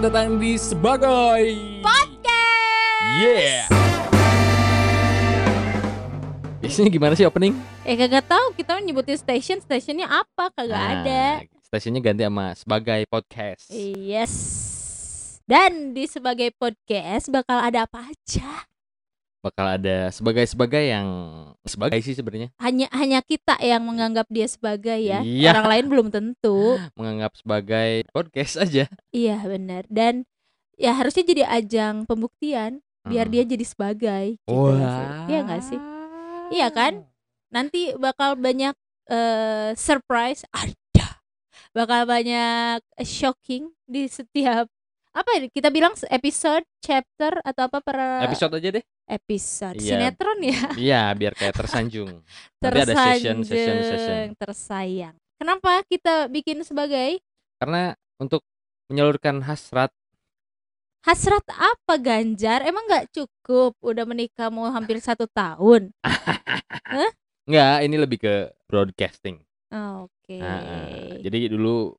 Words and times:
Selamat 0.00 0.16
datang 0.16 0.40
di 0.40 0.56
sebagai 0.56 1.44
Podcast. 1.84 3.20
Yeah. 3.20 3.68
Biasanya 6.64 6.88
gimana 6.88 7.12
sih 7.12 7.28
opening? 7.28 7.52
Eh 7.84 8.00
kagak 8.00 8.24
tahu 8.24 8.56
kita 8.56 8.80
nyebutin 8.80 9.20
station, 9.20 9.60
stationnya 9.60 10.08
apa? 10.08 10.56
Kagak 10.56 10.72
Nah, 10.72 11.04
ada. 11.04 11.24
Stasiunnya 11.68 12.00
ganti 12.00 12.24
sama 12.24 12.56
sebagai 12.56 13.04
podcast. 13.12 13.68
Yes. 13.76 14.32
Dan 15.44 15.92
di 15.92 16.08
sebagai 16.08 16.48
podcast 16.56 17.28
bakal 17.28 17.60
ada 17.60 17.84
apa 17.84 18.08
aja? 18.08 18.72
Bakal 19.40 19.80
ada 19.80 20.12
sebagai 20.12 20.44
sebagai 20.44 20.84
yang 20.84 21.08
sebagai 21.64 21.96
sih 22.04 22.12
sebenarnya 22.12 22.52
Hanya 22.60 22.92
hanya 22.92 23.24
kita 23.24 23.56
yang 23.56 23.80
menganggap 23.80 24.28
dia 24.28 24.44
sebagai 24.44 25.00
ya. 25.00 25.24
Iya. 25.24 25.56
Orang 25.56 25.68
lain 25.72 25.84
belum 25.88 26.06
tentu. 26.12 26.76
menganggap 27.00 27.32
sebagai 27.40 28.04
podcast 28.12 28.60
aja. 28.60 28.84
iya 29.10 29.36
benar. 29.40 29.88
Dan 29.88 30.28
ya 30.76 30.92
harusnya 30.92 31.24
jadi 31.24 31.48
ajang 31.48 32.04
pembuktian 32.04 32.84
biar 33.08 33.26
Hmm. 33.28 33.32
dia 33.32 33.42
jadi 33.48 33.64
sebagai. 33.64 34.24
Gitu 34.44 34.52
Wah. 34.52 35.24
Iya 35.24 35.38
nggak 35.48 35.62
sih? 35.64 35.80
Iya 36.52 36.68
kan? 36.68 36.92
Nanti 37.48 37.96
bakal 37.96 38.36
banyak 38.36 38.76
eh, 39.08 39.72
surprise 39.72 40.44
ada. 40.52 41.16
Bakal 41.72 42.04
banyak 42.04 42.84
shocking 43.00 43.72
di 43.88 44.04
setiap 44.04 44.68
apa 45.10 45.26
ya 45.34 45.50
kita 45.50 45.68
bilang 45.74 45.90
episode, 46.06 46.62
chapter 46.78 47.42
atau 47.42 47.66
apa 47.66 47.82
per 47.82 47.98
Episode 48.30 48.62
aja 48.62 48.68
deh. 48.78 48.84
episode. 49.10 49.74
Iya. 49.82 49.90
sinetron 49.98 50.38
ya? 50.38 50.60
Iya, 50.86 51.02
biar 51.18 51.32
kayak 51.34 51.54
tersanjung. 51.58 52.22
Nanti 52.62 52.78
ada 52.78 52.94
session, 52.94 53.42
session, 53.42 53.76
session. 53.82 53.90
tersanjung 53.90 54.34
tersayang. 54.38 55.16
Kenapa 55.34 55.82
kita 55.90 56.30
bikin 56.30 56.62
sebagai? 56.62 57.18
Karena 57.58 57.90
untuk 58.22 58.46
menyalurkan 58.86 59.42
hasrat. 59.42 59.90
Hasrat 61.02 61.42
apa 61.50 61.96
Ganjar? 61.98 62.62
Emang 62.62 62.86
nggak 62.86 63.10
cukup? 63.10 63.74
Udah 63.82 64.06
menikah 64.06 64.46
mau 64.46 64.70
hampir 64.70 65.00
satu 65.02 65.26
tahun? 65.26 65.90
Enggak, 67.50 67.76
ini 67.82 67.96
lebih 67.98 68.18
ke 68.22 68.34
broadcasting. 68.70 69.42
oke. 69.74 70.36
Nah, 70.38 71.18
jadi 71.18 71.50
dulu 71.50 71.98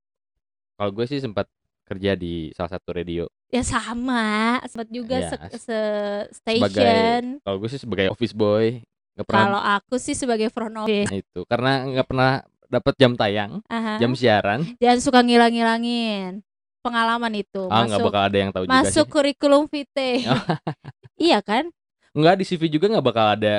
kalau 0.79 0.91
gue 0.95 1.05
sih 1.11 1.19
sempat 1.19 1.49
kerja 1.91 2.11
di 2.13 2.33
salah 2.51 2.71
satu 2.71 2.89
radio. 2.91 3.27
ya 3.47 3.59
sama 3.61 4.23
sempat 4.63 4.87
juga 4.87 5.17
Ya, 5.17 5.27
se, 5.27 5.35
s- 5.51 5.67
se- 5.67 6.25
Sebagai 6.31 6.71
station 6.71 7.23
kalau 7.41 7.57
gue 7.57 7.67
sih 7.67 7.77
sebagai 7.77 8.07
office 8.07 8.31
boy, 8.31 8.79
nggak 9.11 9.25
pernah 9.25 9.41
kalau 9.43 9.61
aku 9.75 9.95
sih 9.97 10.13
sebagai 10.13 10.47
front 10.47 10.71
office 10.77 11.11
itu 11.11 11.39
karena 11.45 11.83
nggak 11.85 12.07
pernah 12.07 12.31
dapat 12.65 12.93
jam 12.95 13.11
tayang, 13.13 13.59
Aha. 13.67 13.99
jam 13.99 14.11
siaran. 14.13 14.63
jangan 14.77 14.99
suka 14.99 15.19
ngilang-ngilangin 15.19 16.39
pengalaman 16.79 17.33
itu 17.35 17.67
Ah, 17.67 17.83
nggak 17.83 17.99
bakal 18.01 18.23
ada 18.23 18.37
yang 18.37 18.49
tahu 18.49 18.63
juga 18.63 18.73
masuk 18.79 19.03
sih. 19.03 19.11
kurikulum 19.11 19.67
vitae 19.67 20.23
iya 21.19 21.39
kan 21.39 21.67
Nggak 22.11 22.35
di 22.37 22.45
CV 22.45 22.61
juga 22.69 22.87
nggak 22.89 23.05
bakal 23.05 23.27
ada 23.31 23.55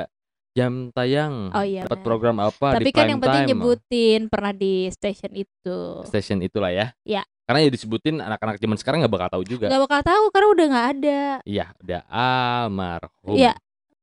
jam 0.53 0.93
tayang. 0.93 1.49
Oh 1.51 1.65
iya, 1.65 1.85
Dapat 1.85 2.01
program 2.03 2.37
apa 2.37 2.77
Tapi 2.77 2.85
di 2.85 2.93
kan 2.93 3.09
yang 3.09 3.17
penting 3.17 3.43
time. 3.43 3.51
nyebutin 3.51 4.21
pernah 4.29 4.53
di 4.53 4.89
station 4.89 5.33
itu. 5.33 6.05
station 6.05 6.37
itulah 6.39 6.69
ya. 6.69 6.93
Ya. 7.03 7.25
Karena 7.43 7.61
ya 7.61 7.71
disebutin 7.71 8.17
anak-anak 8.17 8.57
zaman 8.57 8.77
sekarang 8.79 8.99
nggak 9.03 9.13
bakal 9.13 9.29
tahu 9.35 9.45
juga. 9.45 9.67
Gak 9.67 9.83
bakal 9.83 10.01
tahu 10.01 10.25
karena 10.31 10.49
udah 10.49 10.67
nggak 10.71 10.89
ada. 10.95 11.23
Iya, 11.43 11.67
udah 11.79 12.01
almarhum. 12.07 13.35
Iya. 13.35 13.53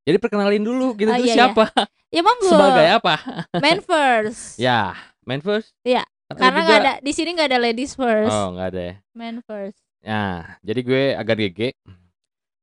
Jadi 0.03 0.17
perkenalin 0.17 0.63
dulu 0.63 0.93
kita 0.93 1.13
Oh, 1.13 1.17
tuh 1.17 1.23
iya, 1.23 1.29
iya. 1.29 1.37
siapa? 1.47 1.65
Ya 2.09 2.21
monggo. 2.21 2.49
Sebagai 2.49 2.87
apa? 2.91 3.15
man 3.63 3.79
first. 3.79 4.57
Ya, 4.57 4.97
man 5.23 5.39
first. 5.39 5.71
Iya, 5.81 6.03
Karena 6.27 6.49
juga- 6.51 6.65
nggak 6.65 6.79
ada 6.79 6.93
di 6.99 7.11
sini 7.13 7.29
nggak 7.31 7.49
ada 7.49 7.59
ladies 7.59 7.93
first. 7.93 8.29
Oh, 8.29 8.51
nggak 8.53 8.67
ada 8.69 8.81
ya. 8.81 8.95
Man 9.13 9.35
first. 9.41 9.79
Nah, 9.99 10.57
jadi 10.59 10.79
gue 10.81 11.03
agak 11.13 11.35
gege. 11.39 11.69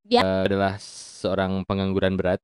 Ya. 0.03 0.21
Eh, 0.21 0.41
adalah 0.47 0.75
seorang 0.79 1.63
pengangguran 1.63 2.15
berat. 2.15 2.39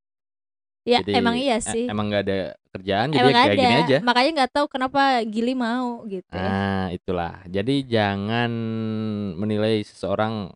Ya 0.83 0.99
Jadi, 0.99 1.15
emang 1.15 1.35
iya 1.39 1.63
eh, 1.63 1.63
sih. 1.63 1.87
emang 1.87 2.11
nggak 2.11 2.23
ada 2.27 2.39
kerjaan, 2.75 3.07
jadi 3.15 3.23
emang 3.23 3.31
ya 3.31 3.39
kayak 3.39 3.55
ada. 3.55 3.63
gini 3.63 3.75
aja. 3.79 3.97
Makanya 4.03 4.29
nggak 4.35 4.51
tahu 4.51 4.65
kenapa 4.67 5.01
Gili 5.23 5.53
mau 5.55 6.03
gitu. 6.11 6.27
Nah, 6.35 6.91
itulah. 6.91 7.33
Jadi 7.47 7.75
jangan 7.87 8.51
menilai 9.39 9.79
seseorang 9.87 10.51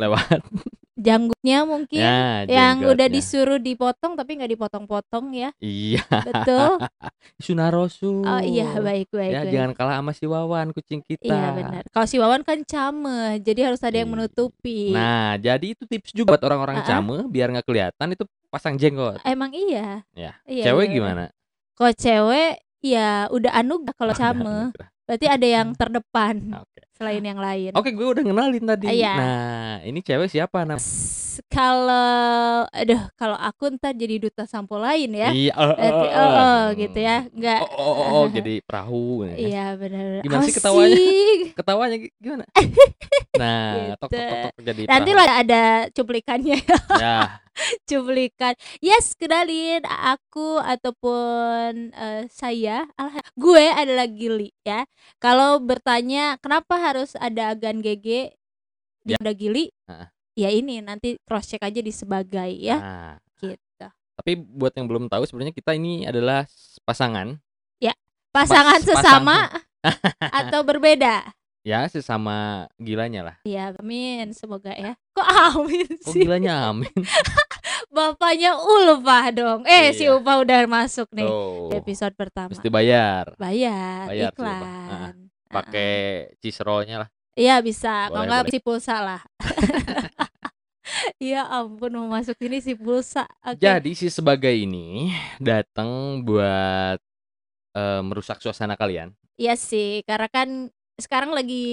lewat 0.00 0.40
Janggutnya 1.00 1.64
mungkin 1.64 1.96
ya, 1.96 2.44
yang 2.44 2.84
udah 2.84 3.08
disuruh 3.08 3.56
dipotong 3.56 4.12
tapi 4.14 4.36
nggak 4.36 4.52
dipotong-potong 4.52 5.32
ya. 5.32 5.48
Iya, 5.56 6.04
Betul. 6.04 6.76
Sunarosu. 7.40 8.20
Oh 8.20 8.38
iya 8.38 8.76
baik 8.76 9.08
baik. 9.08 9.32
Ya, 9.32 9.40
baik. 9.42 9.50
jangan 9.50 9.70
kalah 9.72 9.94
sama 9.96 10.12
si 10.12 10.24
Wawan 10.24 10.70
kucing 10.70 11.00
kita. 11.00 11.24
Iya 11.24 11.48
benar. 11.52 11.82
Kalau 11.88 12.04
si 12.04 12.16
Wawan 12.16 12.42
kan 12.42 12.60
came, 12.62 13.08
jadi 13.40 13.60
harus 13.66 13.80
ada 13.80 13.96
yang 13.96 14.06
Iya. 14.06 14.14
menutupi. 14.14 14.92
Nah, 14.92 15.36
jadi 15.36 15.66
itu 15.72 15.84
tips 15.84 16.12
juga 16.12 16.36
buat 16.36 16.44
orang-orang 16.44 16.76
Ah-ah. 16.78 17.00
came 17.00 17.16
biar 17.26 17.48
nggak 17.50 17.64
kelihatan 17.64 18.06
itu 18.12 18.24
pasang 18.48 18.76
jenggot. 18.76 19.24
Emang 19.24 19.50
iya. 19.50 20.04
Ya. 20.12 20.36
Iya, 20.44 20.64
Cewek 20.68 20.92
bener-bener. 20.92 20.92
gimana? 20.92 21.24
Kalau 21.72 21.92
cewek 21.94 22.52
ya 22.80 23.08
udah 23.28 23.52
anugerah 23.54 23.94
kalau 23.94 24.12
came. 24.20 24.54
Berarti 25.08 25.26
ada 25.26 25.46
yang 25.48 25.72
terdepan 25.80 26.60
Oke. 26.60 26.80
Selain 27.00 27.24
yang 27.24 27.40
lain. 27.40 27.72
Oke, 27.72 27.90
gue 27.90 28.04
udah 28.04 28.20
kenalin 28.20 28.60
tadi. 28.62 28.86
Iya. 28.92 29.14
Nah, 29.16 29.72
ini 29.82 29.98
cewek 29.98 30.28
siapa 30.28 30.68
nam? 30.68 30.76
S- 30.76 31.40
Kalau 31.48 32.68
aduh 32.68 33.00
kalau 33.14 33.32
aku 33.34 33.72
ntar 33.72 33.96
jadi 33.96 34.20
duta 34.20 34.44
sampo 34.44 34.76
lain 34.76 35.08
ya. 35.10 35.32
Iya, 35.32 35.52
oh, 35.56 35.72
Berarti 35.72 36.06
oh, 36.12 36.30
oh, 36.36 36.62
gitu 36.76 36.98
ya. 37.00 37.16
Enggak. 37.26 37.60
Oh, 37.64 37.72
oh, 37.72 37.94
oh, 37.94 38.08
oh, 38.14 38.24
jadi 38.36 38.54
perahu. 38.60 39.24
ya. 39.24 39.34
Iya 39.34 39.66
benar. 39.74 40.04
Gimana 40.20 40.44
sih 40.44 40.52
ketawanya? 40.52 40.96
Ketawanya 41.56 41.96
gi- 41.98 42.14
gimana? 42.18 42.44
Nah, 43.30 43.72
Gitu. 43.72 43.96
tok 43.96 44.10
tok 44.10 44.20
tok, 44.20 44.38
tok 44.50 44.54
jadi 44.60 44.80
Nanti 44.84 45.10
lah 45.14 45.28
ada 45.38 45.62
cuplikannya, 45.90 46.58
Ya, 46.98 47.40
cuplikan. 47.88 48.52
Yes, 48.78 49.14
kenalin 49.14 49.80
aku 49.86 50.60
ataupun 50.60 51.88
eh, 51.90 52.22
saya. 52.28 52.84
Alha- 52.94 53.24
gue 53.32 53.64
adalah 53.70 54.04
Gili 54.06 54.52
ya. 54.60 54.84
Kalau 55.16 55.56
bertanya 55.56 56.36
kenapa 56.36 56.74
harus 56.90 57.14
ada 57.14 57.50
agan 57.50 57.78
GG 57.78 58.34
di 59.00 59.12
udah 59.14 59.32
Gili? 59.32 59.70
Heeh. 59.86 60.08
Ya 60.36 60.48
ini 60.48 60.78
nanti 60.78 61.18
cross 61.22 61.46
check 61.46 61.60
aja 61.60 61.78
di 61.78 61.90
sebagai 61.90 62.50
ya. 62.52 62.76
Nah, 62.76 63.14
Gitu. 63.36 63.86
tapi 64.14 64.32
buat 64.36 64.72
yang 64.72 64.84
belum 64.84 65.06
tahu 65.06 65.24
sebenarnya 65.24 65.50
kita 65.50 65.72
ini 65.72 66.04
adalah 66.04 66.44
pasangan. 66.82 67.38
Pasangan 68.30 68.78
Pas- 68.78 68.86
sesama 68.86 69.36
atau 70.38 70.62
berbeda? 70.62 71.34
Ya, 71.60 71.82
sesama 71.84 72.70
gilanya 72.78 73.26
lah. 73.26 73.36
Ya, 73.42 73.74
amin. 73.74 74.30
Semoga 74.30 74.70
ya. 74.70 74.94
Kok 75.12 75.26
amin 75.50 75.98
Kok 75.98 76.14
sih? 76.14 76.22
gilanya 76.22 76.54
amin. 76.70 76.94
Bapaknya 77.90 78.54
Ulfa 78.54 79.34
dong. 79.34 79.66
Eh, 79.66 79.90
si 79.90 80.06
Iya. 80.06 80.14
Ulfa 80.14 80.46
udah 80.46 80.62
masuk 80.64 81.10
nih 81.10 81.26
di 81.68 81.74
episode 81.74 82.14
pertama. 82.14 82.54
Mesti 82.54 82.70
bayar. 82.70 83.34
Bayar, 83.34 84.06
Bayar 84.06 84.30
Ulfa. 84.30 85.10
Pakai 85.50 85.90
cheese 86.38 86.62
roll-nya 86.62 87.06
lah. 87.06 87.08
Iya 87.34 87.58
bisa, 87.60 88.06
kalau 88.10 88.26
nggak 88.26 88.50
si 88.50 88.58
pulsa 88.62 88.96
lah. 89.02 89.20
Iya 91.20 91.46
ampun 91.46 91.92
mau 91.94 92.08
masuk 92.10 92.34
ini 92.42 92.58
si 92.58 92.74
pulsa. 92.74 93.28
Oke. 93.46 93.62
Jadi 93.62 93.94
si 93.94 94.10
sebagai 94.10 94.50
ini 94.50 95.12
datang 95.38 96.20
buat 96.24 96.98
eh, 97.76 98.00
merusak 98.02 98.42
suasana 98.42 98.74
kalian. 98.74 99.14
Iya 99.38 99.54
sih, 99.54 100.02
karena 100.04 100.26
kan 100.26 100.48
sekarang 100.98 101.30
lagi 101.32 101.64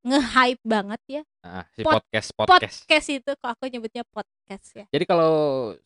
nge-hype 0.00 0.62
banget 0.64 1.00
ya. 1.08 1.22
Nah, 1.44 1.64
si 1.72 1.80
Pod- 1.80 2.00
podcast 2.04 2.28
podcast. 2.36 2.76
Podcast 2.84 3.08
itu 3.08 3.30
kok 3.36 3.50
aku 3.52 3.64
nyebutnya 3.68 4.04
podcast 4.08 4.66
ya. 4.76 4.84
Jadi 4.92 5.04
kalau 5.08 5.32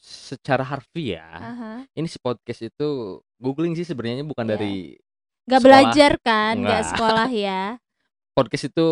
secara 0.03 0.63
harfiah, 0.67 1.39
Aha. 1.39 1.73
ini 1.95 2.07
si 2.11 2.19
podcast 2.19 2.67
itu 2.67 3.19
googling 3.39 3.75
sih 3.75 3.87
sebenarnya 3.87 4.27
bukan 4.27 4.47
Iya. 4.47 4.53
dari 4.59 4.99
Gak 5.45 5.61
Sekolah. 5.61 5.63
belajar 5.63 6.13
kan, 6.19 6.55
gak 6.57 6.63
Nggak. 6.63 6.85
sekolah 6.89 7.29
ya. 7.31 7.63
podcast 8.33 8.67
itu 8.67 8.89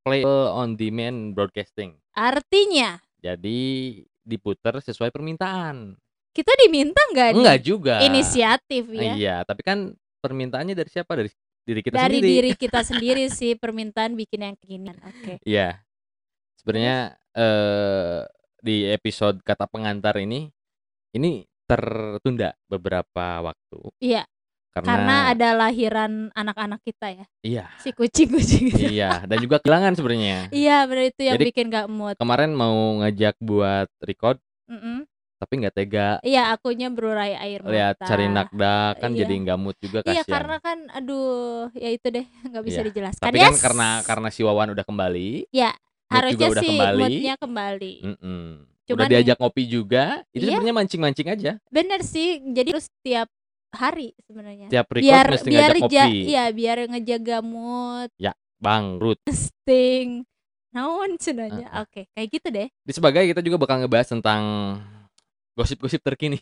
playable 0.00 0.46
on 0.52 0.68
demand 0.72 1.32
broadcasting. 1.32 1.98
Artinya 2.12 3.02
Jadi 3.18 3.58
diputar 4.20 4.78
sesuai 4.78 5.08
permintaan. 5.08 5.96
kita 6.30 6.52
diminta 6.58 7.00
nggak 7.08 7.28
nih 7.32 7.40
Enggak 7.40 7.60
juga. 7.60 7.94
inisiatif 8.00 8.84
ya? 8.88 9.12
Iya, 9.12 9.36
tapi 9.42 9.64
kan 9.64 9.90
permintaannya 10.20 10.72
dari 10.72 10.86
siapa? 10.86 11.16
Dari 11.16 11.32
diri 11.64 11.80
kita 11.80 11.96
Dari 11.96 12.20
sendiri. 12.20 12.28
diri 12.30 12.50
kita 12.54 12.80
sendiri 12.92 13.24
sih 13.26 13.52
permintaan 13.54 14.12
bikin 14.12 14.44
yang 14.44 14.54
kekinian. 14.54 15.00
Oke. 15.02 15.40
Iya. 15.42 15.80
Sebenarnya 16.54 16.96
eh 17.32 18.20
di 18.58 18.84
episode 18.86 19.40
kata 19.40 19.64
pengantar 19.64 20.18
ini 20.18 20.52
ini 21.10 21.40
tertunda 21.64 22.52
beberapa 22.64 23.40
waktu 23.42 23.80
Iya, 23.98 24.22
karena, 24.76 24.88
karena 24.92 25.16
ada 25.28 25.48
lahiran 25.56 26.12
anak-anak 26.30 26.80
kita 26.82 27.06
ya. 27.10 27.24
iya 27.40 27.64
Si 27.78 27.90
kucing-kucing 27.90 28.64
itu. 28.68 28.92
iya 28.92 29.24
dan 29.24 29.38
juga 29.38 29.56
kehilangan 29.56 29.92
sebenarnya. 29.92 30.50
Iya, 30.50 30.84
benar 30.84 31.04
itu 31.06 31.22
yang 31.22 31.34
Jadi- 31.34 31.46
bikin 31.48 31.66
gak 31.68 31.86
mood. 31.86 32.14
Kemarin 32.14 32.52
mau 32.52 32.74
ngajak 33.00 33.34
buat 33.38 33.88
record 33.98 34.36
Mm-mm. 34.66 35.08
tapi 35.36 35.52
nggak 35.58 35.74
tega 35.74 36.08
Iya, 36.20 36.50
akunya 36.50 36.88
berurai 36.88 37.32
air 37.34 37.60
lihat 37.62 37.96
cari 37.98 38.24
mata. 38.24 38.36
nakda 38.46 38.76
kan 38.98 39.10
Iya. 39.10 39.18
jadi 39.22 39.34
nggak 39.38 39.58
mood 39.58 39.76
juga 39.78 39.98
Iya, 40.02 40.20
kasihan. 40.20 40.32
karena 40.32 40.56
kan 40.58 40.78
aduh, 40.90 41.68
ya 41.72 41.88
itu 41.88 42.06
deh 42.06 42.24
nggak 42.46 42.64
bisa 42.64 42.80
Iya. 42.80 42.86
dijelaskan. 42.88 43.24
Tapi 43.24 43.38
kan 43.38 43.52
Yes. 43.52 43.60
karena 43.60 43.88
karena 44.02 44.28
si 44.28 44.40
Wawan 44.40 44.70
udah 44.70 44.82
kembali, 44.82 45.48
Ya, 45.50 45.72
mood 46.06 46.12
harusnya 46.12 46.48
sih 46.56 46.68
kembali. 46.74 47.00
moodnya 47.00 47.34
kembali. 47.36 47.94
mm-mm. 48.02 48.44
Cuman 48.86 48.96
udah 48.96 49.08
diajak 49.08 49.36
ngopi 49.36 49.62
juga, 49.66 50.04
itu 50.30 50.46
Iya. 50.46 50.56
sebenarnya 50.56 50.76
mancing-mancing 50.76 51.28
aja. 51.28 51.52
Bener 51.68 52.00
sih, 52.00 52.38
jadi 52.46 52.70
harus 52.70 52.86
tiap 53.00 53.26
hari 53.76 54.16
sebenarnya. 54.20 54.66
Tiap 54.66 54.86
record 54.90 55.04
biar 55.04 55.24
mesti 55.28 55.48
biar 55.48 55.70
ngajak 55.70 55.88
ja- 55.88 56.06
ngopi. 56.06 56.20
iya, 56.24 56.44
biar 56.50 56.76
ngejaga 56.88 57.38
mood, 57.40 58.10
Bang 58.56 58.96
Ruth. 58.96 59.20
sting, 59.36 60.24
naon 60.72 61.14
cenanya. 61.16 61.68
Oke, 61.78 62.08
kayak 62.10 62.28
gitu 62.30 62.48
deh. 62.48 62.68
Di 62.80 62.90
sebagai 62.90 63.22
kita 63.22 63.40
juga 63.40 63.56
bakal 63.58 63.78
ngebahas 63.78 64.08
tentang 64.10 64.42
gosip-gosip 65.52 66.00
terkini. 66.00 66.40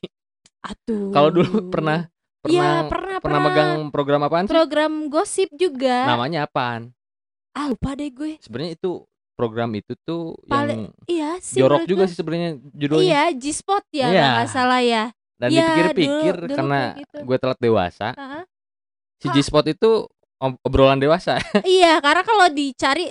Atuh. 0.60 1.10
Kalau 1.10 1.30
dulu 1.30 1.68
pernah 1.68 2.08
Iya, 2.44 2.84
pernah 2.84 3.16
pernah, 3.16 3.16
pernah 3.18 3.40
megang 3.42 3.72
program 3.88 4.20
apaan 4.22 4.44
sih? 4.44 4.52
program 4.52 4.92
gosip 5.08 5.48
juga. 5.50 6.04
Namanya 6.06 6.44
apaan? 6.44 6.92
Ah, 7.50 7.66
lupa 7.66 7.96
deh 7.96 8.10
gue. 8.10 8.36
Sebenarnya 8.38 8.76
itu 8.76 9.00
program 9.32 9.72
itu 9.72 9.96
tuh 9.98 10.36
Paling- 10.44 10.92
yang 10.92 11.08
Iya 11.08 11.30
sih. 11.40 11.56
jorok 11.56 11.88
juga 11.88 12.04
gue. 12.04 12.10
sih 12.12 12.16
sebenarnya 12.16 12.50
judulnya. 12.70 13.02
Iya, 13.02 13.22
G-Spot 13.32 13.84
ya, 13.90 14.06
nggak 14.06 14.46
salah 14.46 14.78
ya. 14.78 15.04
Dan 15.34 15.48
Iya, 15.50 15.60
dipikir-pikir 15.60 16.34
dulu- 16.36 16.46
dulu 16.46 16.56
karena 16.56 16.80
gitu. 16.96 17.18
gue 17.22 17.36
telat 17.36 17.58
dewasa, 17.58 18.08
Heeh. 18.12 18.42
si 19.16 19.26
G-Spot 19.28 19.66
itu 19.66 19.90
ob- 20.36 20.60
obrolan 20.60 20.96
dewasa. 20.96 21.36
iya, 21.68 21.98
karena 21.98 22.22
kalau 22.22 22.46
dicari 22.48 23.10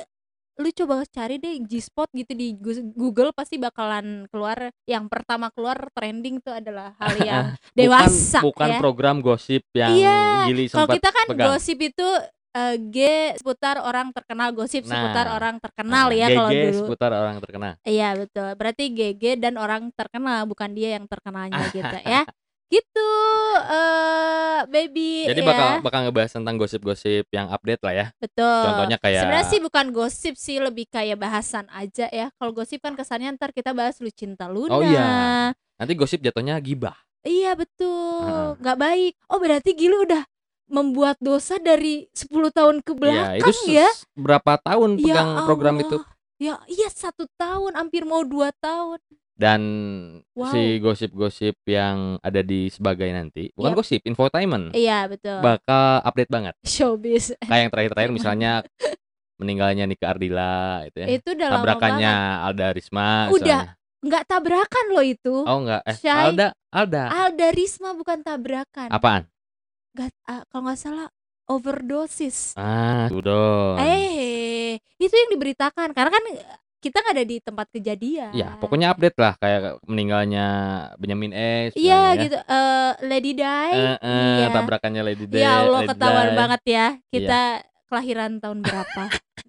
lu 0.54 0.70
coba 0.72 1.02
cari 1.04 1.36
deh 1.36 1.58
G-Spot 1.60 2.14
gitu 2.14 2.31
di 2.31 2.54
Google 2.94 3.34
pasti 3.34 3.58
bakalan 3.58 4.30
keluar 4.30 4.70
yang 4.86 5.10
pertama 5.10 5.50
keluar 5.50 5.90
trending 5.92 6.38
tuh 6.40 6.54
adalah 6.54 6.94
hal 6.96 7.10
yang 7.28 7.44
dewasa 7.74 8.38
bukan 8.38 8.46
bukan 8.46 8.70
ya. 8.70 8.78
program 8.78 9.16
gosip 9.18 9.66
yang 9.72 9.92
Iya, 9.92 10.20
Gili 10.48 10.70
Kalau 10.70 10.86
sempat 10.86 10.96
kita 10.96 11.10
kan 11.10 11.25
pegang. 11.28 11.48
gosip 11.50 11.78
itu 11.81 12.08
eh, 12.53 12.75
G 12.79 12.97
seputar 13.35 13.77
orang 13.77 14.09
terkenal, 14.09 14.53
gosip 14.53 14.85
Nah, 14.85 14.94
seputar 14.94 15.25
orang 15.29 15.55
terkenal 15.57 16.07
Nah, 16.07 16.15
ya 16.15 16.27
kalau 16.29 16.50
dulu. 16.50 16.77
seputar 16.79 17.11
orang 17.11 17.38
terkenal. 17.38 17.73
Iya 17.81 18.09
betul. 18.13 18.50
Berarti 18.53 18.83
GG 18.89 19.23
dan 19.38 19.57
orang 19.57 19.89
terkenal 19.91 20.45
bukan 20.45 20.71
dia 20.71 20.95
yang 20.95 21.05
terkenalnya 21.05 21.57
gitu 21.75 21.97
ya. 22.01 22.23
Gitu 22.67 23.09
eh 23.69 24.59
baby 24.65 25.29
Jadi 25.29 25.41
ya. 25.41 25.47
bakal 25.47 25.67
bakal 25.81 26.00
ngebahas 26.05 26.31
tentang 26.33 26.55
gosip-gosip 26.57 27.29
yang 27.29 27.50
update 27.50 27.81
lah 27.81 27.94
ya. 27.94 28.07
Betul. 28.17 28.63
Contohnya 28.65 28.97
kayak 28.97 29.21
Sebenarnya 29.25 29.47
sih 29.47 29.61
bukan 29.61 29.85
gosip 29.89 30.33
sih, 30.35 30.57
lebih 30.57 30.89
kayak 30.89 31.21
bahasan 31.21 31.69
aja 31.69 32.09
ya. 32.09 32.33
Kalau 32.33 32.50
gosip 32.50 32.81
kan 32.81 32.97
kesannya 32.97 33.38
ntar 33.38 33.53
kita 33.53 33.77
bahas 33.77 34.01
lu 34.01 34.09
cinta 34.09 34.50
Luna. 34.50 34.73
Oh 34.73 34.81
iya. 34.81 35.09
nanti 35.73 35.94
gosip 35.94 36.21
jatuhnya 36.21 36.57
gibah. 36.57 36.95
Iya 37.21 37.55
betul, 37.55 38.57
nggak 38.57 38.77
baik. 38.77 39.13
Oh 39.29 39.39
berarti 39.39 39.71
Gilu 39.73 40.03
udah 40.03 40.23
membuat 40.74 41.16
dosa 41.20 41.56
dari 41.56 42.10
10 42.10 42.34
tahun 42.50 42.81
ke 42.81 42.92
Iya, 42.92 43.00
belakang 43.00 43.38
itu 43.38 43.52
se- 43.54 43.72
ya? 43.72 43.90
berapa 44.14 44.58
tahun 44.60 44.90
Ya 44.96 45.04
pegang 45.06 45.30
program 45.46 45.75
itu 45.78 45.98
Ya 46.36 46.58
iya 46.66 46.90
satu 46.90 47.30
tahun, 47.34 47.78
hampir 47.78 48.04
mau 48.04 48.25
dua 48.25 48.50
tahun. 48.52 48.98
dan 49.34 49.62
Wow. 50.34 50.50
si 50.50 50.78
gosip-gosip 50.78 51.58
yang 51.64 52.18
ada 52.20 52.42
di 52.42 52.68
sebagai 52.68 53.10
nanti 53.10 53.50
bukan 53.52 53.72
Yap. 53.72 53.78
gosip, 53.80 54.02
infotainment. 54.04 54.74
Iya 54.74 55.06
betul. 55.08 55.40
Bakal 55.40 55.86
update 56.02 56.30
banget. 56.30 56.54
Showbiz. 56.64 57.34
Kayak 57.40 57.60
yang 57.60 57.72
terakhir-terakhir 57.72 58.12
misalnya 58.18 58.52
meninggalnya 59.36 59.86
Nika 59.86 60.06
Ardila 60.08 60.86
itu 60.86 60.98
ya. 61.00 61.08
Itu 61.12 61.34
udah 61.34 61.48
lama 61.50 61.58
Tabrakannya 61.60 62.14
banget. 62.14 62.46
Alda 62.46 62.68
Risma 62.72 63.08
Udah. 63.28 63.34
misalnya. 63.34 63.74
Nggak 64.04 64.24
tabrakan 64.28 64.86
loh 64.92 65.06
itu. 65.08 65.36
Oh 65.42 65.58
enggak, 65.60 65.81
eh 65.81 65.96
Syai. 65.96 66.24
Alda, 66.30 66.48
Alda. 66.70 67.04
Alda 67.10 67.48
Risma 67.50 67.90
bukan 67.94 68.20
tabrakan. 68.20 68.90
Apaan? 68.90 69.24
Nggak, 69.94 70.10
ah, 70.25 70.42
kalau 70.50 70.62
nggak 70.66 70.80
salah 70.81 71.07
overdosis. 71.45 72.57
Ah, 72.57 73.06
Udon. 73.13 73.78
Eh, 73.78 74.81
itu 74.98 75.13
yang 75.13 75.30
diberitakan 75.38 75.94
karena 75.94 76.10
kan 76.10 76.24
kita 76.81 77.00
nggak 77.00 77.16
ada 77.16 77.25
di 77.30 77.38
tempat 77.40 77.68
kejadian. 77.72 78.34
Ya, 78.34 78.57
pokoknya 78.60 78.92
update 78.92 79.16
lah 79.22 79.38
kayak 79.40 79.80
meninggalnya 79.86 80.48
Benyamin 80.98 81.31
S. 81.31 81.72
Iya 81.78 82.18
ya. 82.18 82.22
gitu. 82.25 82.38
eh 82.42 82.92
Lady 83.07 83.31
Di. 83.38 83.45
Eh, 83.45 83.98
eh, 84.01 84.38
Iya. 84.44 84.48
tabrakannya 84.51 85.01
Lady 85.06 85.25
Di. 85.30 85.40
Ya 85.40 85.63
Allah 85.63 85.86
Lady 85.86 85.90
ketahuan 85.94 86.28
Di. 86.28 86.36
banget 86.36 86.62
ya. 86.66 86.88
Kita 87.07 87.42
kelahiran 87.88 88.31
tahun 88.42 88.60
berapa? 88.66 89.04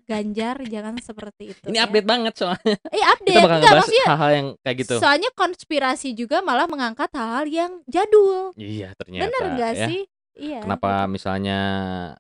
Ganjar 0.04 0.60
jangan 0.68 0.94
seperti 1.00 1.56
itu. 1.56 1.66
Ini 1.72 1.80
ya. 1.80 1.88
update 1.88 2.04
banget 2.06 2.34
soalnya. 2.36 2.76
Eh 2.92 3.04
update. 3.16 3.34
Kita 3.34 3.40
bakal 3.48 3.56
Enggak, 3.64 3.74
maksudnya 3.80 4.04
hal-hal 4.12 4.30
yang 4.36 4.48
kayak 4.60 4.76
gitu. 4.84 4.94
Soalnya 5.00 5.30
konspirasi 5.32 6.08
juga 6.12 6.44
malah 6.44 6.68
mengangkat 6.68 7.08
hal-hal 7.16 7.48
yang 7.48 7.72
jadul. 7.88 8.52
Iya, 8.54 8.92
ternyata. 9.00 9.24
Bener 9.26 9.42
nggak 9.56 9.72
ya. 9.74 9.86
sih? 9.88 10.00
Iya. 10.34 10.66
Kenapa 10.66 11.06
misalnya 11.06 11.58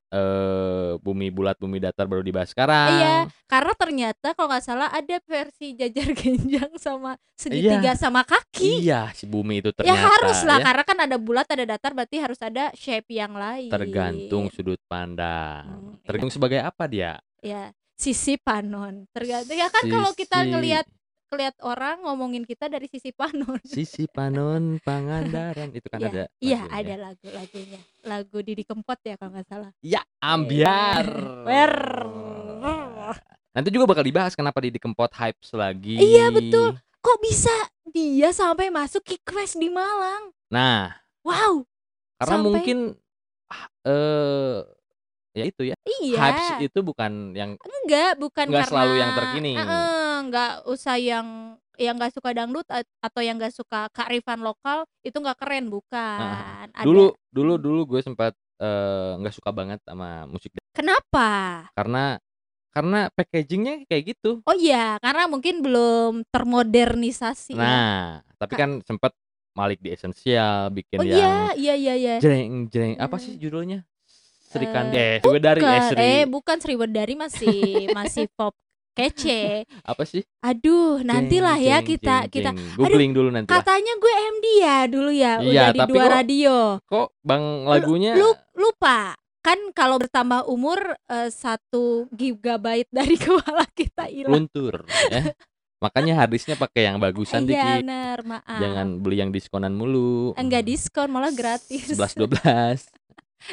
eh 0.06 0.94
bumi 1.02 1.34
bulat, 1.34 1.58
bumi 1.58 1.82
datar 1.82 2.06
baru 2.06 2.22
dibahas 2.22 2.54
sekarang? 2.54 2.94
Iya, 2.94 3.16
karena 3.50 3.74
ternyata 3.74 4.38
kalau 4.38 4.54
nggak 4.54 4.64
salah 4.64 4.88
ada 4.94 5.18
versi 5.26 5.74
jajar 5.74 6.14
genjang 6.22 6.70
sama 6.78 7.18
segitiga 7.34 7.98
sama 7.98 8.22
kaki. 8.22 8.86
Iya, 8.86 9.10
si 9.18 9.26
bumi 9.26 9.58
itu 9.58 9.74
ya 9.82 9.98
ternyata 9.98 10.06
harus 10.06 10.38
lah, 10.46 10.58
ya, 10.62 10.64
karena 10.70 10.82
kan 10.86 10.98
ada 11.10 11.16
bulat, 11.18 11.46
ada 11.50 11.64
datar, 11.66 11.90
berarti 11.90 12.16
harus 12.22 12.38
ada 12.38 12.70
shape 12.78 13.10
yang 13.10 13.34
lain. 13.34 13.70
tergantung 13.74 14.46
sudut 14.54 14.78
pandang. 14.86 15.66
Hmm, 15.66 15.98
iya. 15.98 16.06
Tergantung 16.06 16.30
sebagai 16.30 16.60
apa 16.62 16.84
dia? 16.86 17.18
Ya, 17.42 17.74
sisi 17.98 18.38
panon. 18.38 19.10
Tergantung 19.10 19.58
ya 19.58 19.66
kan 19.74 19.82
kalau 19.90 20.14
kita 20.14 20.46
Sisi- 20.46 20.50
ngelihat 20.54 20.86
ngelihat 21.34 21.58
orang 21.60 22.00
ngomongin 22.00 22.42
kita 22.42 22.66
dari 22.66 22.86
sisi 22.86 23.10
panon. 23.10 23.58
Sisi 23.66 24.06
Panon 24.06 24.78
Pangandaran 24.80 25.68
itu 25.70 25.84
kan 25.84 25.98
Iya, 25.98 26.08
ada. 26.08 26.22
Iya, 26.38 26.60
lagunya. 26.62 26.78
ada 26.78 26.94
lagu-lagunya. 27.02 27.80
Lagu 28.04 28.38
Didi 28.40 28.62
Kempot 28.62 28.98
ya 29.00 29.14
kalau 29.14 29.34
nggak 29.34 29.46
salah. 29.46 29.70
Ya, 29.80 30.00
ambiar. 30.18 31.04
Wer. 31.42 31.74
Nanti 33.50 33.68
juga 33.70 33.86
bakal 33.86 34.02
dibahas 34.02 34.32
kenapa 34.32 34.58
Didi 34.58 34.78
Kempot 34.78 35.10
hype 35.10 35.38
lagi. 35.52 35.94
Iya, 35.94 36.30
betul. 36.30 36.74
Kok 36.98 37.18
bisa 37.20 37.52
dia 37.86 38.30
sampai 38.30 38.70
masuk 38.70 39.02
Kick 39.02 39.22
Quest 39.22 39.54
di 39.56 39.68
Malang? 39.68 40.32
Nah, 40.48 40.94
Wow. 41.20 41.62
karena 42.16 42.30
Sampai- 42.32 42.46
mungkin 42.46 42.78
ah, 43.46 43.66
eh 43.84 44.56
ya 45.32 45.44
itu 45.44 45.62
ya. 45.64 45.76
Iya. 46.00 46.16
Hypes 46.16 46.48
itu 46.62 46.78
bukan 46.80 47.32
yang 47.32 47.54
Enggak, 47.58 48.16
bukan 48.16 48.46
Nggak 48.48 48.64
karena 48.64 48.70
selalu 48.70 48.94
yang 48.96 49.10
terkini. 49.12 49.52
Heeh, 49.54 50.03
enggak 50.24 50.64
usah 50.64 50.96
yang 50.96 51.56
yang 51.74 51.98
nggak 51.98 52.14
suka 52.14 52.30
dangdut 52.30 52.66
at- 52.68 52.86
atau 53.00 53.18
yang 53.18 53.34
nggak 53.34 53.50
suka 53.50 53.90
kearifan 53.90 54.40
lokal 54.40 54.86
itu 55.02 55.14
nggak 55.14 55.38
keren 55.38 55.66
bukan. 55.68 56.70
Ada. 56.70 56.86
dulu 56.86 57.10
dulu 57.28 57.54
dulu 57.58 57.80
gue 57.90 58.00
sempat 58.00 58.32
eh, 58.56 59.10
nggak 59.18 59.34
suka 59.34 59.50
banget 59.50 59.82
sama 59.82 60.24
musik 60.24 60.54
Kenapa? 60.70 61.66
karena 61.74 62.18
karena 62.70 63.06
packagingnya 63.08 63.86
kayak 63.86 64.14
gitu. 64.14 64.42
Oh 64.42 64.54
iya, 64.54 64.98
karena 64.98 65.30
mungkin 65.30 65.62
belum 65.62 66.26
termodernisasi. 66.26 67.54
ya. 67.54 67.62
Nah, 67.62 68.02
tapi 68.34 68.54
kan 68.54 68.82
sempat 68.82 69.14
Malik 69.54 69.78
di 69.78 69.94
esensial 69.94 70.74
bikin 70.74 70.98
Oh 70.98 71.06
yang 71.06 71.54
iya, 71.54 71.54
iya 71.54 71.74
iya 71.78 71.94
iya. 71.94 72.14
jreng 72.18 72.66
jreng 72.66 72.98
apa 72.98 73.14
Hmm. 73.14 73.22
sih 73.22 73.38
judulnya? 73.38 73.86
Sri 74.44 74.66
Kandi 74.66 74.94
Eh, 74.94 75.02
eh, 75.02 75.14
Sri 75.18 75.30
Wedari 75.30 75.58
eh, 75.58 75.62
Bukan, 75.62 75.82
Sri 75.86 75.98
eh 76.00 76.22
bukan 76.26 76.56
Sri 76.58 76.74
Wedari 76.74 77.14
masih 77.14 77.58
masih 77.90 78.26
pop 78.38 78.54
kece. 78.94 79.66
apa 79.90 80.02
sih? 80.02 80.22
Aduh, 80.40 81.02
nantilah 81.02 81.54
Jeng, 81.54 81.66
ya 81.66 81.78
kita 81.80 82.16
jeng, 82.22 82.30
kita 82.30 82.50
jeng. 82.50 82.78
googling 82.78 83.12
dulu 83.12 83.28
nanti 83.28 83.48
katanya 83.48 83.92
gue 83.94 84.12
MD 84.30 84.46
ya 84.58 84.78
dulu 84.86 85.10
ya, 85.10 85.32
Iya, 85.36 85.44
udah 85.44 85.66
di 85.68 85.78
tapi 85.78 85.90
dua 85.90 86.00
kok- 86.00 86.12
radio. 86.12 86.54
Kok 86.84 87.08
Bang 87.20 87.44
lagunya 87.64 88.12
Lu 88.14 88.30
lupa 88.54 89.12
kan 89.40 89.58
kalau 89.70 89.98
bertambah 89.98 90.46
umur 90.46 90.78
eh, 91.04 91.28
satu 91.28 92.08
gigabyte 92.10 92.88
dari 92.88 93.20
kepala 93.20 93.66
kita 93.68 94.06
hilang. 94.06 94.32
luntur 94.40 94.86
ya. 95.04 95.34
Makanya 95.76 96.16
harddisknya 96.16 96.56
pakai 96.56 96.88
yang 96.88 96.96
bagusan 96.96 97.44
Iya 97.44 97.48
dikit. 97.50 97.76
benar, 97.82 98.18
maaf. 98.24 98.56
Jangan 98.56 98.86
beli 98.98 99.20
yang 99.20 99.28
diskonan 99.28 99.76
mulu. 99.76 100.32
enggak 100.34 100.64
diskon 100.64 101.12
malah 101.12 101.28
gratis. 101.28 101.92
11 101.92 102.24
12. 102.24 102.88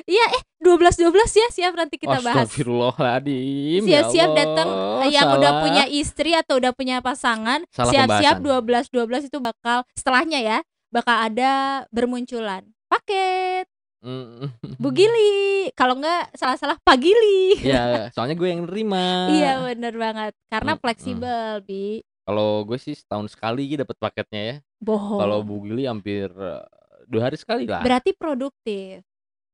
Iya 0.04 0.26
eh 0.32 0.44
12 0.58 1.04
12 1.04 1.12
ya 1.36 1.48
siap 1.50 1.74
nanti 1.74 1.96
kita 1.96 2.20
bahas. 2.20 2.48
Astagfirullahaladzim 2.48 3.82
ya 3.82 4.04
Siap-siap 4.04 4.30
datang 4.32 4.68
yang 5.08 5.28
udah 5.34 5.52
salah. 5.52 5.62
punya 5.62 5.84
istri 5.86 6.32
atau 6.32 6.58
udah 6.58 6.72
punya 6.72 7.00
pasangan, 7.00 7.66
siap-siap 7.68 8.40
pembahasan. 8.40 8.88
12 8.90 9.28
12 9.28 9.30
itu 9.30 9.38
bakal 9.40 9.78
setelahnya 9.92 10.40
ya, 10.40 10.58
bakal 10.88 11.16
ada 11.18 11.52
bermunculan 11.90 12.64
paket 12.86 13.68
Mm, 14.02 14.50
Bu 14.82 14.90
Gili. 14.90 15.70
Kalau 15.72 15.94
enggak 15.94 16.34
salah-salah 16.34 16.74
Pak 16.76 16.98
Gili. 16.98 17.62
ya, 17.62 18.10
soalnya 18.10 18.34
gue 18.34 18.50
yang 18.50 18.66
nerima. 18.66 19.30
Iya 19.30 19.62
bener 19.64 19.94
banget 19.94 20.34
karena 20.48 20.74
Mm-mm. 20.74 20.82
fleksibel 20.82 21.62
bi 21.62 22.02
Kalau 22.22 22.66
gue 22.66 22.78
sih 22.78 22.98
setahun 22.98 23.30
sekali 23.30 23.70
dapat 23.76 23.94
paketnya 23.96 24.42
ya. 24.42 24.56
bohong. 24.80 25.22
Kalau 25.22 25.46
Bu 25.46 25.62
Gili 25.62 25.86
hampir 25.86 26.34
eh, 26.34 26.66
dua 27.06 27.22
hari 27.24 27.38
sekali 27.38 27.70
lah. 27.70 27.86
Berarti 27.86 28.18
produktif. 28.18 29.06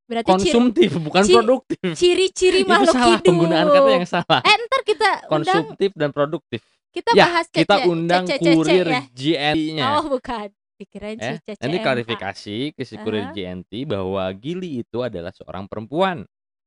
Berarti 0.08 0.30
ciri- 0.30 0.40
Konsumtif 0.50 0.90
bukan 0.98 1.22
ci- 1.22 1.36
produktif. 1.36 1.88
ciri-ciri 1.94 2.60
Itu 2.64 2.70
makhluk 2.70 2.96
salah 2.96 3.10
hidup. 3.14 3.26
penggunaan 3.26 3.68
kata 3.68 3.90
yang 3.92 4.08
salah. 4.08 4.40
Eh 4.42 4.56
ntar 4.58 4.82
kita 4.82 5.10
undang 5.10 5.30
Konsumtif 5.30 5.92
dan 5.94 6.10
produktif. 6.10 6.62
kita 6.90 7.10
ya, 7.14 7.26
bahas 7.28 7.46
kita 7.48 7.76
cece- 7.78 7.88
undang 7.88 8.24
cece-cece 8.26 8.56
kurir 8.56 8.88
ya. 8.88 9.02
GNI-nya. 9.12 9.86
Oh 9.94 10.06
bukan. 10.10 10.48
Dikirain 10.74 11.18
Eh, 11.18 11.42
si 11.42 11.58
nanti 11.58 11.78
klarifikasi 11.80 12.58
ke 12.72 12.82
si 12.82 12.96
kurir 12.98 13.28
Aha. 13.28 13.34
JNT 13.34 13.84
bahwa 13.84 14.24
Gili 14.32 14.80
itu 14.80 15.02
adalah 15.02 15.30
seorang 15.30 15.66
perempuan. 15.66 16.24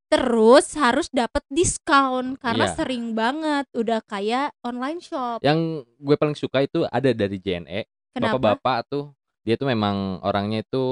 Terus 0.06 0.74
harus 0.74 1.06
dapat 1.08 1.46
diskon 1.48 2.34
karena 2.34 2.66
Iya. 2.66 2.74
sering 2.74 3.14
banget 3.14 3.70
udah 3.70 4.02
kayak 4.02 4.50
online 4.60 4.98
shop. 4.98 5.38
Yang 5.40 5.86
gue 5.96 6.16
paling 6.16 6.34
suka 6.34 6.60
itu 6.60 6.82
ada 6.84 7.10
dari 7.10 7.38
JNE, 7.38 7.86
Kenapa? 8.10 8.34
bapak-bapak 8.34 8.78
tuh 8.88 9.04
dia 9.40 9.54
tuh 9.54 9.66
memang 9.66 10.20
orangnya 10.20 10.60
itu 10.60 10.84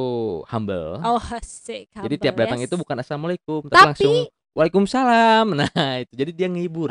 humble. 0.46 0.98
Oh, 1.00 1.20
asik. 1.20 1.92
Jadi 1.92 2.14
tiap 2.16 2.34
datang 2.34 2.56
humbles. 2.56 2.70
itu 2.70 2.76
bukan 2.76 2.96
assalamualaikum, 2.98 3.60
tapi, 3.64 3.72
Tapi 3.72 3.86
langsung 3.86 4.14
waalaikumsalam. 4.52 5.46
Nah 5.58 5.70
itu 6.00 6.12
jadi 6.12 6.30
dia 6.32 6.48
ngehibur. 6.48 6.90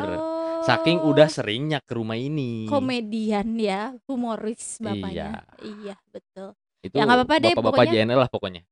Saking 0.58 0.98
Oh, 1.00 1.14
udah 1.14 1.26
seringnya 1.26 1.78
ke 1.80 1.94
rumah 1.94 2.14
ini. 2.14 2.66
komedian 2.66 3.54
ya, 3.54 3.94
humoris 4.04 4.78
bapaknya. 4.78 5.46
Iya. 5.62 5.62
Iya, 5.62 5.96
betul. 6.10 6.48
Itu 6.78 6.94
Ya 6.94 7.04
apa-apa 7.04 7.34
deh 7.38 7.54
bapak-bapak 7.54 7.86
pokoknya. 7.86 8.14
Lah 8.14 8.28
pokoknya. 8.28 8.62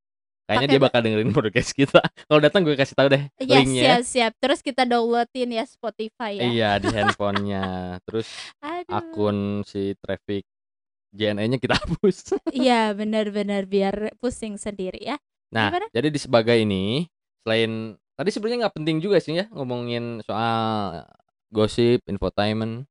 Kayaknya 0.47 0.67
dia 0.67 0.79
ba- 0.79 0.85
bakal 0.87 0.99
dengerin 1.03 1.31
podcast 1.31 1.71
kita. 1.71 1.99
Kalau 2.27 2.39
datang 2.39 2.63
gue 2.63 2.71
kasih 2.71 2.95
tahu 2.95 3.07
deh 3.11 3.23
Iya, 3.35 3.55
linknya. 3.59 3.83
siap-siap. 3.99 4.31
Terus 4.39 4.59
kita 4.63 4.83
downloadin 4.83 5.51
ya 5.51 5.63
Spotify 5.67 6.39
ya. 6.39 6.43
Iya 6.47 6.69
di 6.79 6.87
handphonenya. 6.95 7.63
Terus 8.07 8.27
Aduh. 8.63 8.95
akun 8.95 9.37
si 9.63 9.91
traffic 9.99 10.47
JNE-nya 11.09 11.57
kita 11.57 11.75
hapus. 11.81 12.35
Iya, 12.49 12.91
benar-benar 12.91 13.63
biar 13.63 14.11
pusing 14.17 14.55
sendiri 14.55 14.99
ya. 14.99 15.15
Nah, 15.47 15.71
Gimana? 15.71 15.87
jadi 15.89 16.07
di 16.07 16.19
sebagai 16.19 16.57
ini 16.57 17.07
selain 17.41 17.95
tadi 18.13 18.29
sebenarnya 18.29 18.67
nggak 18.67 18.75
penting 18.75 18.97
juga 18.99 19.17
sih 19.17 19.33
ya 19.33 19.47
ngomongin 19.49 20.19
soal 20.21 21.03
gosip, 21.47 22.03
infotainment. 22.05 22.83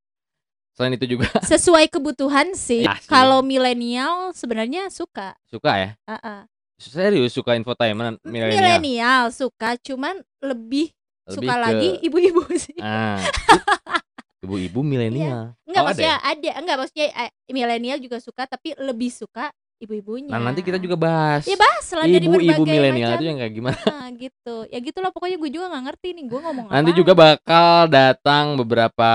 Selain 0.72 0.92
itu 0.92 1.08
juga 1.08 1.28
Sesuai 1.48 1.88
kebutuhan 1.88 2.52
sih. 2.52 2.84
Asli. 2.84 3.04
Kalau 3.04 3.40
milenial 3.40 4.32
sebenarnya 4.32 4.88
suka. 4.88 5.36
suka 5.44 5.72
ya. 5.76 5.90
Heeh. 6.06 6.40
Serius 6.76 7.32
suka 7.32 7.56
infotainment 7.56 8.20
milenial. 8.20 8.60
Milenial 8.76 9.24
suka, 9.32 9.80
cuman 9.80 10.20
lebih, 10.38 10.92
Lebih 11.24 11.32
suka 11.32 11.52
ke- 11.52 11.62
lagi 11.64 11.90
ibu-ibu 12.02 12.44
sih. 12.54 12.76
Ah, 12.78 13.16
ibu-ibu 14.38 14.80
milenial. 14.80 15.56
Enggak 15.62 15.76
Oh, 15.76 15.84
ada 15.84 15.88
maksudnya 15.92 16.14
ya? 16.14 16.26
ada, 16.26 16.50
enggak 16.56 16.76
maksudnya 16.78 17.06
eh, 17.14 17.30
milenial 17.48 17.98
juga 17.98 18.16
suka 18.18 18.42
tapi 18.44 18.76
lebih 18.76 19.08
suka 19.08 19.48
ibu-ibunya. 19.76 20.32
Nah, 20.32 20.40
nanti 20.42 20.60
kita 20.60 20.76
juga 20.76 20.96
bahas. 20.96 21.44
Ya 21.44 21.54
bahas 21.54 21.84
lah 21.90 22.04
dari 22.04 22.24
Ibu-ibu 22.24 22.40
berbagai 22.56 22.72
milenial 22.72 23.10
macam. 23.10 23.18
itu 23.18 23.24
yang 23.24 23.38
kayak 23.38 23.54
gimana? 23.54 23.80
Nah, 23.86 24.08
gitu. 24.10 24.56
Ya 24.66 24.78
gitulah 24.78 25.10
pokoknya 25.10 25.36
gue 25.36 25.50
juga 25.50 25.66
nggak 25.68 25.84
ngerti 25.84 26.08
nih 26.12 26.24
gue 26.26 26.40
ngomong 26.40 26.66
Nanti 26.66 26.90
apa. 26.90 26.98
juga 26.98 27.12
bakal 27.12 27.74
datang 27.86 28.44
beberapa 28.56 29.10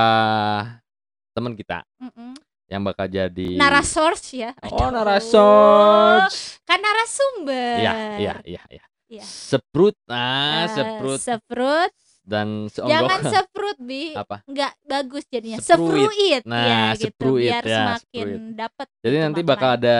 teman 1.31 1.55
kita 1.55 1.81
Mm-mm. 1.97 2.35
yang 2.67 2.81
bakal 2.81 3.05
jadi 3.05 3.49
narasors 3.57 4.21
ya. 4.31 4.51
Oh, 4.63 4.91
narasors. 4.91 6.61
Kan 6.61 6.77
narasumber. 6.77 7.75
Iya, 7.79 7.93
iya, 8.17 8.33
iya, 8.43 8.61
iya. 8.69 8.83
Iya. 9.11 9.25
Seprut, 9.25 9.97
ah, 10.07 10.63
Eh, 10.63 10.67
seprut 10.71 11.19
Sefruit. 11.19 11.91
Dan 12.31 12.71
Jangan 12.71 13.19
seonggok. 13.19 13.31
sefruit, 13.35 13.77
Bi. 13.77 14.03
Apa? 14.15 14.37
Nggak 14.47 14.71
bagus 14.81 15.23
jadinya. 15.27 15.59
Sefruit. 15.59 16.41
Nah, 16.47 16.63
ya, 16.63 16.81
gitu. 16.95 17.35
Biar 17.35 17.59
ya, 17.61 17.75
semakin 17.99 18.27
dapat. 18.55 18.87
Jadi 19.03 19.11
gitu 19.11 19.25
nanti 19.27 19.41
bakal 19.43 19.69
maknanya. 19.69 19.91
ada 19.91 19.97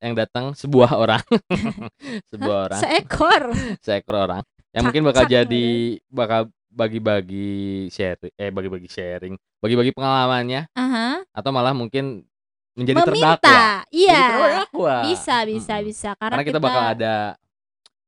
yang 0.00 0.14
datang 0.16 0.44
sebuah 0.56 0.90
orang, 1.04 1.22
sebuah 2.32 2.56
orang, 2.66 2.80
Seekor. 2.80 3.42
seekor 3.78 4.16
orang 4.16 4.40
yang 4.72 4.82
Cak- 4.82 4.86
mungkin 4.88 5.02
bakal 5.04 5.22
cak 5.22 5.30
jadi 5.30 5.66
bakal 6.08 6.40
bagi-bagi 6.74 7.52
sharing, 7.86 8.34
eh 8.34 8.50
bagi-bagi 8.50 8.88
sharing, 8.88 9.34
bagi-bagi 9.62 9.94
pengalamannya 9.94 10.66
Aha. 10.74 11.22
atau 11.30 11.50
malah 11.54 11.70
mungkin 11.70 12.26
menjadi 12.74 13.06
terdakwa. 13.06 13.38
Meminta. 13.38 13.62
Jadi 13.86 13.94
Iya. 13.94 14.22
terdakwa. 14.34 14.96
Bisa, 15.06 15.36
bisa, 15.46 15.74
Mm-mm. 15.74 15.86
bisa. 15.86 16.08
Karena, 16.18 16.34
Karena 16.34 16.48
kita 16.50 16.58
bakal 16.58 16.84
ada 16.90 17.14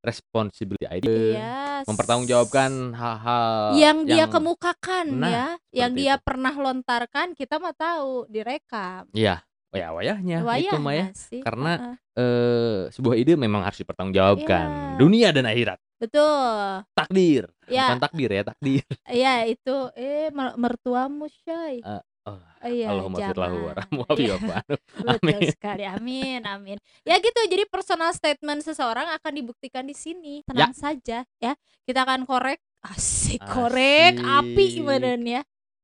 responsibility 0.06 0.86
ID, 0.86 1.34
Iya. 1.34 1.82
mempertanggungjawabkan 1.84 2.70
hal-hal 2.92 3.74
yang 3.74 3.98
dia 4.02 4.24
kemukakan 4.26 5.06
Nah, 5.12 5.28
ya, 5.28 5.46
yang 5.74 5.92
dia 5.92 6.14
itu. 6.14 6.22
pernah 6.22 6.54
lontarkan 6.54 7.34
kita 7.34 7.58
mah 7.58 7.74
tahu 7.74 8.24
direkam. 8.26 9.10
Iya, 9.10 9.42
wayah-wayahnya 9.68 10.38
itu 10.38 10.46
mah 10.46 10.56
ya. 10.56 10.72
Wayahnya 10.78 11.12
sih. 11.12 11.42
Karena- 11.42 11.78
Heeh. 11.82 11.96
Eh, 12.16 12.80
sebuah 12.88 13.12
ide 13.14 13.36
memang 13.36 13.60
harus 13.60 13.76
dipertanggungjawabkan. 13.76 14.66
Iya. 14.66 14.96
Dunia 14.96 15.28
dan 15.30 15.44
akhirat. 15.44 15.76
betul. 15.96 16.84
Takdir. 16.92 17.48
Ya, 17.66 17.88
Bukan 17.88 18.00
takdir 18.00 18.28
ya, 18.30 18.42
takdir. 18.44 18.84
ya 19.08 19.34
itu 19.44 19.76
eh 19.92 20.28
mer- 20.28 20.52
mertuamu 20.54 21.24
Shay. 21.26 21.80
Eh, 21.80 22.02
oh, 22.26 22.38
Iya, 22.66 22.90
Allahumma 22.90 23.18
firlahu 23.22 23.56
warahmu 23.70 24.00
wa 24.02 24.14
Iya, 24.18 24.34
betul 24.42 25.38
Amin. 25.38 25.40
sekali. 25.48 25.84
Amin, 25.86 26.40
amin. 26.42 26.76
Ya 27.06 27.14
gitu. 27.16 27.38
Jadi 27.46 27.62
personal 27.70 28.10
statement 28.10 28.66
seseorang 28.66 29.06
akan 29.14 29.32
dibuktikan 29.32 29.86
di 29.86 29.94
sini. 29.94 30.42
Ya. 30.42 30.46
Tenang 30.50 30.74
saja 30.74 31.18
ya. 31.38 31.52
Kita 31.86 32.02
akan 32.02 32.26
korek 32.26 32.58
asik 32.82 33.38
korek 33.42 34.18
api 34.18 34.64
Asik. 34.78 34.82
badannya. 34.82 35.40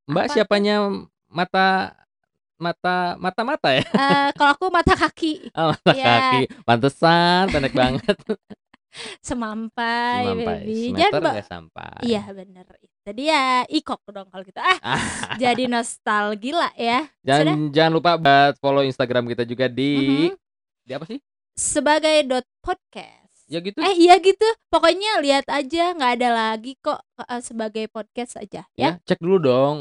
Mbak 0.07 0.25
Apa 0.27 0.35
siapanya 0.35 0.75
mata 1.27 1.95
mata 2.59 3.15
mata 3.19 3.43
mata 3.43 3.69
ya? 3.75 3.83
Eh 3.87 4.29
kalau 4.35 4.51
aku 4.55 4.67
mata 4.71 4.95
kaki 4.95 5.51
Oh, 5.55 5.71
mata 5.75 5.95
Iya. 5.95 6.07
kaki. 6.07 6.41
Pantesan 6.63 7.43
pendek 7.51 7.75
banget. 7.75 8.17
Semampai, 9.21 10.23
Sampai 10.25 10.47
baby. 10.61 10.75
semeter 10.87 11.01
Jangan 11.03 11.21
ba- 11.21 11.33
nggak 11.33 11.49
sampai. 11.49 11.93
Iya 12.03 12.23
bener 12.29 12.67
itu 12.79 13.11
dia 13.13 13.43
ikok 13.67 14.01
dong 14.07 14.29
kalau 14.29 14.43
gitu 14.43 14.57
ah 14.57 14.79
jadi 15.43 15.67
nostalgia 15.67 16.71
ya 16.73 17.03
jangan 17.21 17.69
jangan 17.69 17.93
lupa 17.93 18.15
buat 18.15 18.55
follow 18.57 18.81
Instagram 18.81 19.27
kita 19.27 19.43
juga 19.43 19.67
di 19.67 19.91
Mhm. 19.99 20.31
di 20.83 20.93
apa 20.93 21.05
sih? 21.05 21.19
sebagai 21.53 22.23
dot 22.25 22.47
podcast 22.59 23.45
Ya 23.45 23.59
gitu. 23.59 23.77
eh 23.77 23.95
iya 23.99 24.17
gitu 24.17 24.47
pokoknya 24.69 25.19
lihat 25.19 25.45
aja 25.47 25.93
nggak 25.93 26.13
ada 26.17 26.29
lagi 26.31 26.79
kok 26.79 27.03
eh, 27.19 27.41
sebagai 27.41 27.85
podcast 27.87 28.39
aja 28.39 28.65
ya, 28.73 28.89
ya, 28.89 28.91
cek 29.03 29.19
dulu 29.19 29.37
dong 29.37 29.77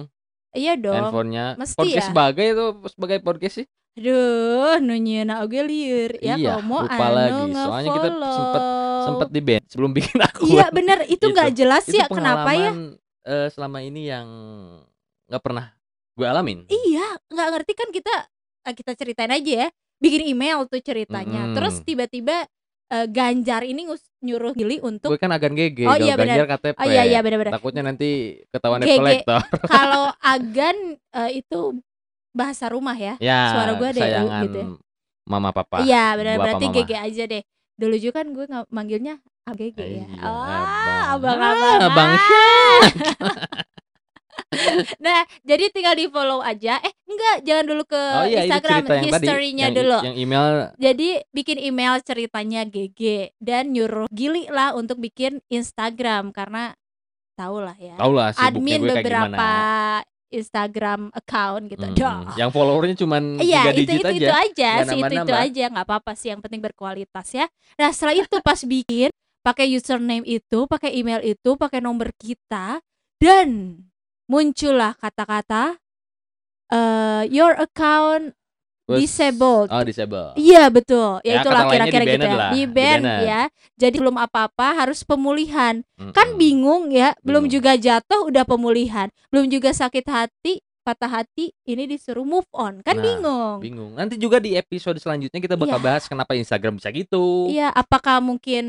iya 0.51 0.73
dong 0.75 0.97
handphonenya. 0.97 1.55
Mesti 1.55 1.77
podcast 1.77 1.95
ya. 1.95 2.09
sebagai 2.09 2.45
itu 2.49 2.65
sebagai 2.89 3.17
podcast 3.21 3.55
sih. 3.55 3.67
Aduh 3.91 4.79
nunyeuna 4.79 5.43
oge 5.43 5.61
liur 5.61 6.11
ya 6.23 6.39
Iya, 6.39 6.63
mau 6.63 6.87
lupa 6.87 6.95
anu 6.95 7.15
lagi. 7.17 7.51
Soalnya 7.53 7.89
kita 7.91 8.09
sempet 8.31 8.61
sempet 9.01 9.27
di 9.29 9.41
band 9.43 9.63
sebelum 9.67 9.91
bikin 9.91 10.17
akun. 10.23 10.47
iya 10.47 10.65
bener 10.71 11.03
itu 11.05 11.19
Gitu. 11.19 11.33
nggak 11.33 11.49
jelas 11.51 11.83
itu 11.91 11.99
ya 11.99 12.07
kenapa 12.07 12.49
ya 12.55 12.71
eh, 13.27 13.47
selama 13.51 13.83
ini 13.83 14.07
yang 14.07 14.27
nggak 15.27 15.43
pernah 15.43 15.75
gue 16.11 16.27
alamin. 16.27 16.59
Iya, 16.67 17.19
nggak 17.27 17.47
ngerti 17.51 17.73
kan 17.75 17.89
kita 17.91 18.13
eh, 18.67 18.73
kita 18.75 18.91
ceritain 18.95 19.31
aja 19.31 19.53
ya. 19.65 19.69
Bikin 20.01 20.23
email 20.25 20.65
tuh 20.65 20.81
ceritanya. 20.81 21.51
Mm-mm. 21.51 21.55
Terus 21.55 21.75
tiba-tiba 21.83 22.47
eh, 22.89 23.07
Ganjar 23.07 23.61
ini 23.63 23.85
nyuruh 24.21 24.53
Gili 24.55 24.79
untuk 24.81 25.13
Gue 25.13 25.19
kan 25.21 25.29
agan 25.31 25.53
GG, 25.53 25.83
Oh, 25.85 25.97
iya, 25.97 26.15
benar. 26.15 26.41
Ganjar 26.41 26.47
KTP. 26.57 26.75
Oh 26.77 26.85
iya 26.87 27.03
iya 27.05 27.19
benar-benar. 27.21 27.53
Takutnya 27.59 27.83
nanti 27.85 28.39
ketahuan 28.49 28.81
debt 28.81 28.97
collector. 28.97 29.39
Kalau 29.67 30.09
Agan 30.19 30.77
eh, 30.95 31.31
itu 31.37 31.59
bahasa 32.31 32.65
rumah 32.67 32.95
ya. 32.95 33.15
Ya, 33.17 33.51
Suara 33.51 33.71
gua 33.75 33.89
deh, 33.91 34.01
sayangan 34.01 34.41
gitu 34.43 34.57
ya. 34.57 34.67
mama 35.23 35.49
papa. 35.51 35.83
Iya, 35.83 36.05
benar 36.15 36.35
berarti 36.39 36.65
mama. 36.65 36.75
GG 36.77 36.91
aja 36.93 37.23
deh. 37.25 37.43
Dulu 37.75 37.95
juga 37.97 38.13
kan 38.17 38.27
gue 38.29 38.45
manggilnya 38.69 39.15
AGG 39.43 39.77
ya. 39.77 40.05
Iya, 40.05 40.05
Ah, 40.21 41.15
abang. 41.15 41.33
abang-abang. 41.33 41.79
Ah, 41.79 41.89
Bang 41.89 42.11
Nah, 44.99 45.23
jadi 45.41 45.71
tinggal 45.71 45.95
di 45.95 46.11
follow 46.11 46.43
aja. 46.43 46.75
Eh, 46.77 46.93
enggak, 47.05 47.35
jangan 47.41 47.65
dulu 47.65 47.83
ke 47.87 47.95
Oh 47.95 48.27
iya, 48.27 48.43
Instagram 48.43 48.83
yang 48.83 49.07
tadi. 49.07 49.27
Yang, 49.55 49.71
dulu. 49.73 49.97
yang 50.03 50.15
email 50.17 50.43
Jadi 50.75 51.09
bikin 51.31 51.57
email 51.57 51.93
ceritanya 52.03 52.61
GG 52.65 53.01
dan 53.39 53.71
nyuruh 53.71 54.11
Gili 54.11 54.51
lah 54.51 54.75
untuk 54.75 54.99
bikin 54.99 55.39
Instagram 55.47 56.35
karena 56.35 56.75
tau 57.33 57.63
lah 57.63 57.73
ya. 57.73 57.95
tau 57.95 58.11
lah 58.11 58.29
sibuknya 58.29 58.51
Admin 58.51 58.77
gue 58.77 58.87
kayak 58.89 58.99
beberapa. 59.01 59.51
Instagram 60.31 61.11
account 61.11 61.67
gitu. 61.67 61.85
Hmm, 61.85 61.95
Dah. 61.95 62.33
Yang 62.39 62.49
followernya 62.55 62.95
cuman 62.97 63.23
Iya 63.37 63.61
tiga 63.67 63.71
itu 63.71 63.79
digit 63.83 63.99
itu 63.99 64.07
aja. 64.07 64.15
itu 64.15 64.33
aja 64.33 64.71
Nggak 64.71 64.87
sih 64.87 64.99
itu 64.99 65.15
itu 65.19 65.33
aja 65.35 65.63
nggak 65.75 65.85
apa-apa 65.85 66.11
sih 66.15 66.27
yang 66.31 66.39
penting 66.39 66.63
berkualitas 66.63 67.27
ya. 67.35 67.45
Nah 67.75 67.91
setelah 67.91 68.15
itu 68.15 68.37
pas 68.39 68.59
bikin 68.63 69.11
pakai 69.43 69.67
username 69.69 70.25
itu 70.25 70.59
pakai 70.65 70.95
email 70.95 71.19
itu 71.21 71.59
pakai 71.59 71.83
nomor 71.83 72.09
kita 72.15 72.79
dan 73.19 73.77
muncullah 74.25 74.95
kata-kata 74.95 75.77
eh 76.71 77.23
your 77.27 77.51
account 77.59 78.31
Terus- 78.91 79.01
disabled. 79.03 79.67
Oh, 79.67 79.83
disable. 79.83 80.27
Iya 80.35 80.63
betul, 80.67 81.11
ya, 81.21 81.31
Ya, 81.31 81.39
itulah 81.39 81.63
kira-kira 81.67 82.03
gitu 82.03 82.25
ya. 82.25 82.33
lah, 82.33 82.51
Di 82.51 82.61
ban 82.63 82.99
di-banned. 82.99 83.21
ya. 83.23 83.41
Jadi 83.77 83.95
belum 83.97 84.17
apa-apa 84.17 84.67
harus 84.77 85.01
pemulihan. 85.01 85.79
Mm-mm. 85.95 86.11
Kan 86.11 86.35
bingung 86.35 86.89
ya, 86.89 87.15
belum 87.19 87.45
Bingung. 87.45 87.55
juga 87.57 87.71
jatuh 87.73 88.27
udah 88.27 88.43
pemulihan, 88.43 89.07
belum 89.29 89.47
juga 89.47 89.69
sakit 89.69 90.05
hati, 90.05 90.53
patah 90.81 91.11
hati, 91.15 91.53
ini 91.63 91.85
disuruh 91.85 92.23
move 92.23 92.49
on. 92.51 92.81
Kan 92.81 92.97
Nah, 92.97 93.03
bingung. 93.03 93.57
Bingung. 93.59 93.91
Nanti 93.93 94.17
juga 94.17 94.37
di 94.37 94.53
episode 94.53 94.97
selanjutnya 94.97 95.37
kita 95.37 95.53
bakal 95.53 95.77
Iya. 95.77 95.85
bahas 95.85 96.03
kenapa 96.05 96.33
Instagram 96.33 96.75
bisa 96.75 96.89
gitu. 96.89 97.45
Iya, 97.47 97.69
apakah 97.69 98.17
mungkin 98.17 98.65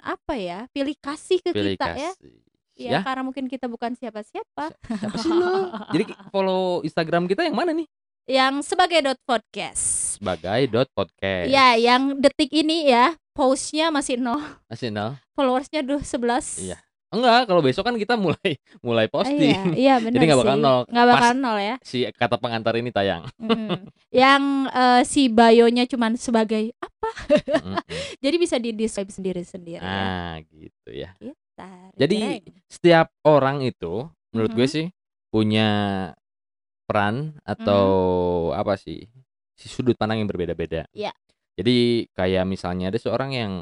apa 0.00 0.34
ya? 0.34 0.70
Pilih 0.70 0.94
kasih 0.96 1.38
ke 1.40 1.50
Pilih 1.50 1.74
kita 1.74 1.90
ya? 1.90 2.10
kasih. 2.14 2.38
Ya, 2.80 2.90
Ya, 2.96 2.98
karena 3.04 3.20
mungkin 3.20 3.44
kita 3.44 3.66
bukan 3.66 3.92
siapa-siapa. 3.92 4.72
siapa 4.72 5.16
sih 5.18 5.28
lo? 5.28 5.68
Jadi 5.90 6.04
follow 6.32 6.80
Instagram 6.80 7.26
kita 7.26 7.44
yang 7.44 7.52
mana 7.52 7.76
nih? 7.76 7.84
Yang 8.24 8.62
sebagai 8.66 9.00
dot 9.02 9.18
podcast. 9.22 10.16
sebagai 10.16 10.60
dot 10.68 10.88
podcast. 10.92 11.48
Ya, 11.48 11.74
yang 11.74 12.20
detik 12.20 12.52
ini 12.52 12.86
ya 12.86 13.16
postnya 13.32 13.88
masih 13.88 14.16
nol, 14.16 14.38
Masih 14.68 14.92
nol. 14.92 15.16
followersnya 15.32 15.80
duh 15.80 15.98
11 15.98 16.60
Iya. 16.60 16.78
Enggak, 17.10 17.48
kalau 17.48 17.58
besok 17.58 17.82
kan 17.82 17.96
kita 17.96 18.14
mulai 18.14 18.54
mulai 18.86 19.04
Iya, 19.04 19.10
posting. 19.10 19.58
iya 19.74 19.94
benar 19.98 20.14
Jadi 20.14 20.24
nggak 20.28 20.40
bakal 20.40 20.54
sih. 20.54 20.62
nol. 20.62 20.80
Nggak 20.86 21.06
bakal 21.08 21.30
nol 21.34 21.58
ya. 21.58 21.74
Si 21.82 21.98
kata 22.06 22.36
pengantar 22.36 22.74
ini 22.76 22.90
tayang. 22.90 23.26
Mm. 23.34 23.88
yang 24.12 24.42
eh, 24.68 25.02
si 25.02 25.26
bio-nya 25.26 25.88
cuman 25.88 26.14
sebagai 26.14 26.70
apa? 26.76 27.10
Mm-mm. 27.50 27.74
Jadi 28.22 28.36
bisa 28.36 28.56
di 28.60 28.70
describe 28.70 29.08
sendiri-sendiri 29.08 29.80
ya. 29.80 29.90
ah, 29.90 30.34
gitu 30.44 30.90
ya. 30.92 31.10
Tar, 31.56 31.90
Jadi 31.96 32.46
setiap 32.68 33.10
orang 33.24 33.64
itu 33.64 34.06
menurut 34.30 34.52
gue 34.52 34.68
Mhm. 34.68 34.70
sih 34.70 34.86
punya 35.30 35.68
peran 36.90 37.38
atau 37.46 37.86
apa 38.50 38.74
sih? 38.74 39.06
Si 39.54 39.70
sudut 39.70 39.94
pandang 39.94 40.18
yang 40.18 40.30
berbeda-beda. 40.30 40.90
Iya. 40.90 41.14
Jadi 41.54 42.10
kayak 42.10 42.42
misalnya 42.50 42.90
ada 42.90 42.98
seorang 42.98 43.30
yang 43.30 43.52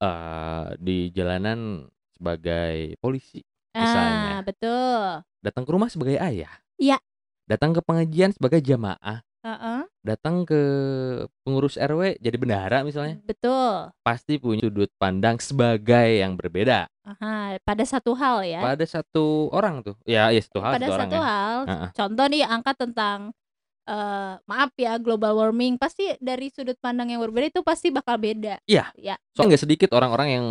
eh 0.00 0.66
di 0.80 1.12
jalanan 1.12 1.84
sebagai 2.16 2.96
polisi 3.04 3.44
misalnya. 3.76 4.40
ah, 4.40 4.40
betul. 4.42 5.04
datang 5.44 5.64
ke 5.68 5.70
rumah 5.70 5.88
sebagai 5.92 6.16
ayah. 6.16 6.52
Iya. 6.80 6.98
Datang 7.44 7.74
ke 7.74 7.80
pengajian 7.82 8.30
sebagai 8.30 8.62
jamaah, 8.62 9.26
Heeh, 9.40 9.80
datang 10.04 10.44
ke 10.44 10.60
pengurus 11.40 11.80
RW 11.80 12.20
jadi 12.20 12.36
bendahara 12.36 12.84
misalnya, 12.84 13.16
betul. 13.24 13.88
pasti 14.04 14.36
punya 14.36 14.68
sudut 14.68 14.92
pandang 15.00 15.40
sebagai 15.40 16.20
yang 16.20 16.36
berbeda 16.36 16.84
Aha, 17.08 17.56
pada 17.64 17.84
satu 17.88 18.12
hal 18.12 18.44
ya. 18.44 18.60
pada 18.60 18.84
satu 18.84 19.48
orang 19.56 19.80
tuh. 19.80 19.96
Ya, 20.04 20.28
ya 20.28 20.40
satu 20.44 20.60
hal 20.60 20.76
pada 20.76 20.86
satu 20.86 20.94
orang 20.94 21.08
satu 21.08 21.16
ya. 21.16 21.24
hal. 21.24 21.56
Heeh. 21.64 21.88
Contoh 21.96 22.26
nih 22.28 22.42
angkat 22.44 22.76
tentang 22.76 23.18
eh 23.88 24.34
maaf 24.44 24.70
ya 24.76 25.00
global 25.00 25.32
warming 25.34 25.80
pasti 25.80 26.14
dari 26.20 26.52
sudut 26.52 26.76
pandang 26.78 27.10
yang 27.10 27.24
berbeda 27.24 27.48
itu 27.48 27.64
pasti 27.64 27.88
bakal 27.88 28.20
beda. 28.20 28.60
Iya. 28.68 28.92
Ya. 28.94 29.16
Soalnya 29.32 29.56
nggak 29.56 29.64
sedikit 29.64 29.90
orang-orang 29.96 30.28
yang 30.36 30.46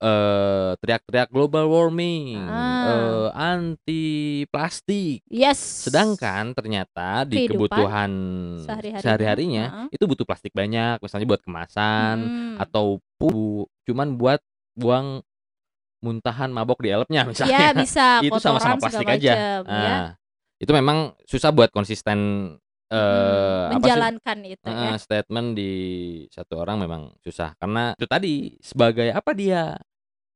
eh 0.00 0.70
teriak-teriak 0.76 1.28
global 1.28 1.68
warming, 1.68 2.40
Ah. 2.40 2.88
eh, 2.88 3.28
anti 3.36 4.04
plastik. 4.48 5.20
Yes. 5.26 5.60
Sedangkan 5.84 6.50
ternyata 6.50 7.22
di 7.22 7.44
Kehidupan 7.44 7.68
kebutuhan 7.68 8.10
sehari-harinya, 8.58 9.00
sehari-harinya 9.00 9.64
heeh. 9.70 9.86
itu 9.92 10.04
butuh 10.04 10.24
plastik 10.24 10.52
banyak, 10.52 10.96
misalnya 10.98 11.26
buat 11.26 11.42
kemasan 11.42 12.16
Hmm. 12.18 12.56
atau 12.58 12.98
pu 13.14 13.64
cuman 13.84 14.16
buat 14.16 14.40
buang 14.72 15.20
muntahan 16.00 16.48
mabok 16.48 16.80
di 16.80 16.88
elpnya 16.88 17.28
misalnya. 17.28 17.52
Ya 17.52 17.76
bisa 17.76 18.06
itu 18.24 18.40
sama-sama 18.40 18.80
plastik 18.80 19.04
aja. 19.04 19.60
macem, 19.60 19.60
ya. 19.68 19.92
Ah, 19.92 20.08
Itu 20.56 20.72
memang 20.72 21.12
susah 21.24 21.52
buat 21.52 21.68
konsisten 21.68 22.18
eh 22.86 22.96
Hmm, 22.96 23.70
apa 23.70 23.78
sih? 23.78 23.78
menjalankan 23.86 24.38
itu 24.44 24.66
Eh, 24.66 24.74
ya. 24.74 24.92
statement 24.96 25.48
di 25.54 25.72
satu 26.26 26.58
orang 26.58 26.80
memang 26.80 27.14
susah 27.18 27.54
karena 27.54 27.94
itu 27.94 28.04
tadi 28.04 28.34
sebagai 28.58 29.08
apa 29.08 29.30
dia 29.30 29.78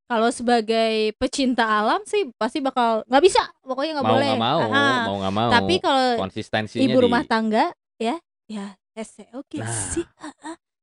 Kalau 0.05 0.29
sebagai 0.29 1.17
pecinta 1.17 1.65
alam 1.65 1.97
sih 2.05 2.29
pasti 2.37 2.61
bakal 2.61 3.01
nggak 3.09 3.23
bisa, 3.25 3.41
pokoknya 3.65 3.97
nggak 3.97 4.05
boleh. 4.13 4.31
nggak 4.37 4.45
mau 4.45 4.59
mau 4.69 5.15
nggak 5.17 5.33
mau. 5.33 5.49
Tapi 5.49 5.73
kalau 5.81 6.05
ibu 6.77 6.77
di 6.77 6.93
rumah 6.93 7.25
tangga 7.25 7.73
ya, 7.97 8.21
ya 8.45 8.77
ese 8.93 9.25
oke 9.33 9.57
Nah, 9.57 9.65
sih, 9.67 10.05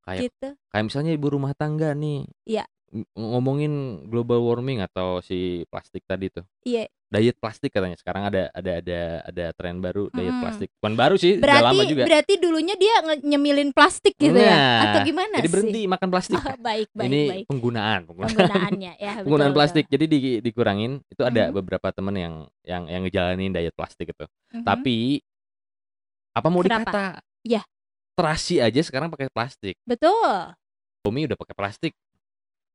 kayak 0.03 0.21
gitu. 0.27 0.49
kayak 0.69 0.85
misalnya 0.85 1.11
ibu 1.11 1.27
rumah 1.29 1.53
tangga 1.53 1.93
nih 1.93 2.27
Iya. 2.45 2.65
ng- 2.91 3.07
ngomongin 3.15 3.73
global 4.05 4.43
warming 4.43 4.79
atau 4.79 5.19
si 5.19 5.39
plastik 5.67 6.03
tadi 6.03 6.29
tuh 6.29 6.45
Iya. 6.63 6.91
diet 7.09 7.37
plastik 7.37 7.69
katanya 7.69 7.95
sekarang 7.95 8.25
ada 8.25 8.49
ada 8.51 8.73
ada 8.79 9.01
ada 9.23 9.45
tren 9.53 9.79
baru 9.79 10.09
diet 10.09 10.27
Mm-mm. 10.27 10.41
plastik 10.41 10.69
bukan 10.75 10.95
baru 10.95 11.15
sih 11.15 11.37
udah 11.37 11.61
lama 11.63 11.85
juga 11.85 12.03
berarti 12.03 12.35
dulunya 12.37 12.73
dia 12.75 12.95
nge- 13.01 13.21
nyemilin 13.23 13.71
plastik 13.71 14.17
gitu 14.17 14.33
ya? 14.33 14.49
Nah, 14.49 14.81
Atau 14.87 15.01
gimana 15.07 15.35
jadi 15.35 15.45
sih? 15.45 15.53
berhenti 15.53 15.81
makan 15.87 16.09
plastik 16.09 16.37
Oh, 16.37 16.57
baik 16.59 16.89
baik 16.91 17.09
ini 17.09 17.23
baik. 17.31 17.45
penggunaan 17.47 18.01
penggunaan 18.03 18.33
Penggunaannya 18.33 18.93
ya 18.97 19.13
betul, 19.13 19.23
penggunaan 19.23 19.47
betul. 19.47 19.59
plastik 19.61 19.85
jadi 19.87 20.05
di, 20.07 20.19
dikurangin 20.41 20.93
itu 21.07 21.23
ada 21.23 21.43
Mhm. 21.45 21.55
beberapa 21.55 21.89
temen 21.91 22.15
yang 22.15 22.35
yang 22.63 22.83
yang 22.87 23.01
ngejalanin 23.03 23.53
diet 23.53 23.73
plastik 23.73 24.09
itu 24.09 24.25
Mhm. 24.51 24.65
tapi 24.65 25.21
apa 26.33 26.49
mau 26.49 26.61
Kenapa? 26.61 26.81
dikata 26.83 27.05
Iya. 27.43 27.63
Terasi 28.13 28.59
aja 28.59 28.81
sekarang 28.81 29.09
pakai 29.09 29.29
plastik 29.29 29.77
Betul. 29.83 30.53
Bumi 31.01 31.27
udah 31.27 31.35
pakai 31.35 31.55
plastik 31.55 31.93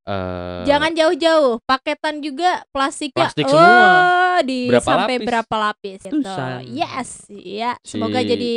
eh 0.04 0.63
Jangan 0.63 0.91
jauh-jauh, 0.93 1.60
paketan 1.63 2.19
juga 2.19 2.63
plastiknya. 2.71 3.28
Plastik 3.28 3.43
oh, 3.43 3.52
semua. 3.52 4.39
di 4.39 4.67
Berapa 4.67 4.88
sampai 4.88 5.15
lapis? 5.15 5.28
berapa 5.28 5.56
lapis 5.62 6.00
gitu. 6.02 6.36
Yes, 6.69 7.10
ya. 7.28 7.71
Semoga 7.84 8.19
Si- 8.19 8.28
jadi 8.28 8.56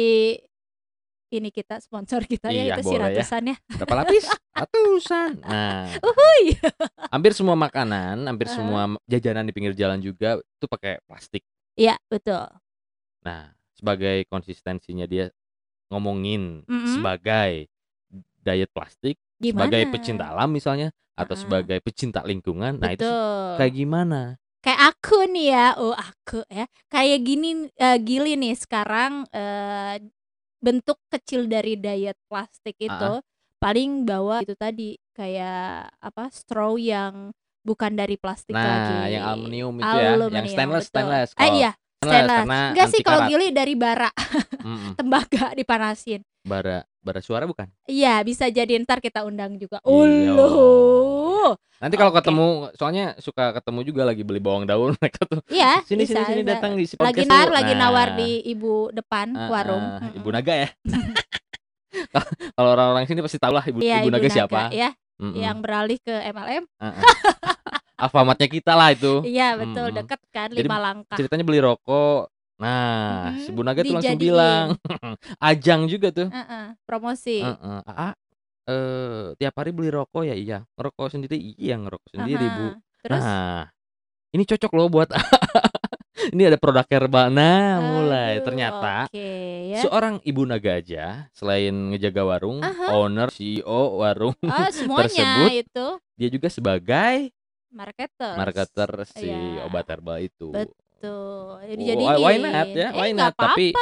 ini 1.30 1.48
kita 1.48 1.78
sponsor 1.78 2.22
kita 2.24 2.50
ya 2.50 2.66
Iya, 2.66 2.74
itu 2.76 2.82
si 2.84 2.94
ya. 2.94 3.00
ratusan 3.04 3.42
ya. 3.46 3.56
berapa 3.72 3.94
lapis 3.96 4.24
ratusan 4.50 5.30
nah 5.46 5.86
Uhuy. 6.02 6.58
hampir 7.06 7.32
semua 7.32 7.54
makanan 7.54 8.26
hampir 8.26 8.50
Aha. 8.50 8.54
semua 8.54 8.80
jajanan 9.06 9.46
di 9.46 9.54
pinggir 9.54 9.70
jalan 9.72 9.98
juga 9.98 10.38
itu 10.38 10.66
pakai 10.66 10.98
plastik 11.06 11.46
Iya, 11.74 11.94
betul. 12.06 12.50
nah 13.22 13.54
sebagai 13.72 14.26
konsistensinya 14.26 15.06
dia 15.06 15.30
ngomongin 15.90 16.62
Mm-mm. 16.64 16.94
sebagai 16.94 17.66
diet 18.40 18.70
plastik 18.70 19.18
Gimana? 19.36 19.68
sebagai 19.68 19.82
pecinta 19.92 20.24
alam 20.30 20.48
misalnya 20.48 20.88
atau 21.12 21.36
Ah. 21.36 21.40
sebagai 21.40 21.78
pecinta 21.82 22.24
lingkungan 22.24 22.80
nah 22.80 22.90
itu 22.90 23.04
Betul. 23.04 23.52
kayak 23.58 23.74
gimana 23.74 24.20
kayak 24.60 24.80
aku 24.92 25.16
nih 25.28 25.46
ya 25.52 25.66
oh 25.76 25.92
aku 25.92 26.40
ya 26.48 26.64
kayak 26.88 27.20
gini 27.20 27.50
eh, 27.74 27.98
gili 27.98 28.36
nih 28.36 28.54
sekarang 28.54 29.28
eh, 29.28 30.00
bentuk 30.60 31.00
kecil 31.08 31.48
dari 31.48 31.76
diet 31.76 32.16
plastik 32.28 32.76
itu 32.76 33.12
paling 33.56 34.04
bawa 34.04 34.40
itu 34.40 34.56
tadi 34.56 34.96
kayak 35.12 35.92
apa 35.96 36.28
straw 36.32 36.76
yang 36.76 37.32
bukan 37.60 37.92
dari 37.92 38.16
plastik 38.16 38.56
lagi 38.56 38.92
nah 38.92 39.04
yang 39.06 39.24
aluminium 39.26 39.74
itu 39.76 39.84
ya 39.84 40.00
yang 40.00 40.16
Aluminium, 40.16 40.48
stainless 40.48 40.86
betul. 40.88 40.92
stainless 40.96 41.30
eh 41.36 41.50
iya 41.60 41.72
stainless 42.02 42.32
karena 42.40 42.60
enggak 42.72 42.88
sih 42.88 43.00
kalau 43.00 43.20
karat. 43.20 43.30
gili 43.30 43.46
dari 43.50 43.74
bara 43.74 44.10
Mm-mm. 44.58 44.92
tembaga 44.98 45.44
dipanasin 45.52 46.20
bara 46.40 46.80
bara 46.98 47.20
suara 47.20 47.44
bukan 47.44 47.68
iya 47.84 48.20
bisa 48.20 48.48
jadi 48.48 48.80
ntar 48.80 48.98
kita 48.98 49.20
undang 49.22 49.54
juga 49.54 49.80
Iya. 49.80 50.32
Uluh. 50.32 51.52
nanti 51.76 51.94
kalau 51.94 52.08
Oke. 52.10 52.18
ketemu 52.18 52.46
soalnya 52.72 53.16
suka 53.16 53.52
ketemu 53.52 53.80
juga 53.82 54.02
lagi 54.04 54.20
beli 54.20 54.36
bawang 54.38 54.64
daun 54.64 54.96
mereka 54.96 55.24
tuh 55.24 55.44
iya 55.46 55.80
sini 55.82 56.04
bisa, 56.04 56.20
sini 56.22 56.40
sini 56.40 56.42
datang 56.42 56.72
di 56.74 56.84
si 56.84 56.96
lagi 56.96 57.24
nar 57.24 57.46
lu. 57.46 57.56
lagi 57.56 57.72
Nah, 57.74 57.80
nawar 57.82 58.08
di 58.14 58.30
ibu 58.46 58.88
depan 58.90 59.32
ah, 59.34 59.48
warung 59.50 59.84
ah, 59.86 60.00
Mm-mm. 60.00 60.16
ibu 60.16 60.28
naga 60.30 60.54
ya 60.56 60.68
kalau 62.54 62.70
orang-orang 62.70 63.04
sini 63.04 63.20
pasti 63.20 63.36
tahu 63.36 63.52
lah 63.52 63.64
ibu, 63.66 63.78
Iya, 63.78 64.00
ibu 64.00 64.08
naga 64.08 64.28
siapa 64.28 64.72
ya 64.72 64.90
Mm-mm. 65.20 65.36
yang 65.36 65.60
beralih 65.60 66.00
ke 66.00 66.16
MLM. 66.32 66.64
Alfamatnya 68.00 68.48
kita 68.48 68.72
lah 68.72 68.88
itu 68.96 69.22
Iya 69.22 69.54
betul 69.60 69.86
Mm-mm. 69.92 69.98
deket 70.00 70.20
kan 70.32 70.48
Jadi 70.48 70.64
lima 70.64 70.78
langkah. 70.80 71.16
ceritanya 71.18 71.44
beli 71.44 71.60
rokok 71.60 72.32
nah 72.60 73.32
Mhm, 73.32 73.40
si 73.40 73.48
bu 73.56 73.60
naga 73.64 73.80
tuh 73.80 73.96
langsung 73.96 74.20
bilang 74.20 74.76
ajang 75.48 75.88
juga 75.88 76.08
tuh 76.12 76.28
Heeh, 76.28 76.76
promosi. 76.84 77.40
Heeh. 77.40 77.80
Aa, 77.88 78.12
eh 78.68 79.24
tiap 79.40 79.54
hari 79.56 79.72
beli 79.72 79.88
rokok 79.88 80.28
ya 80.28 80.36
iya 80.36 80.58
ngerokok 80.76 81.08
sendiri 81.08 81.36
iya 81.56 81.80
ngerokok 81.80 82.08
sendiri 82.12 82.46
bu 82.52 82.64
Aha. 82.68 82.76
Terus 83.00 83.24
Nah, 83.24 83.60
ini 84.36 84.44
cocok 84.44 84.72
loh 84.76 84.86
buat 84.92 85.08
ini 86.36 86.42
ada 86.46 86.60
produk 86.60 86.84
herbal. 86.86 87.32
Nah, 87.32 87.80
mulai 87.80 88.38
aduh, 88.38 88.44
ternyata 88.44 89.08
Oke 89.08 89.32
ya. 89.72 89.80
seorang 89.82 90.20
ibu 90.22 90.44
naga 90.44 90.76
aja 90.78 91.32
selain 91.32 91.72
ngejaga 91.90 92.22
warung, 92.28 92.60
Aha. 92.60 92.86
owner, 92.92 93.28
CEO 93.32 93.98
warung, 94.04 94.36
Ah, 94.44 94.68
semuanya 94.68 95.08
tersebut 95.08 95.48
itu 95.64 95.86
dia 96.20 96.28
juga 96.28 96.48
sebagai 96.52 97.32
marketer. 97.70 98.34
marketer 98.34 98.90
si 99.08 99.26
Iya. 99.26 99.64
obat 99.64 99.86
herbal 99.86 100.18
itu. 100.20 100.50
Tuh, 101.00 101.56
jadi 101.64 101.82
Oh, 101.96 102.20
why 102.20 102.36
not 102.36 102.68
ya? 102.68 102.88
Why 102.92 103.10
not? 103.10 103.32
Tapi 103.32 103.72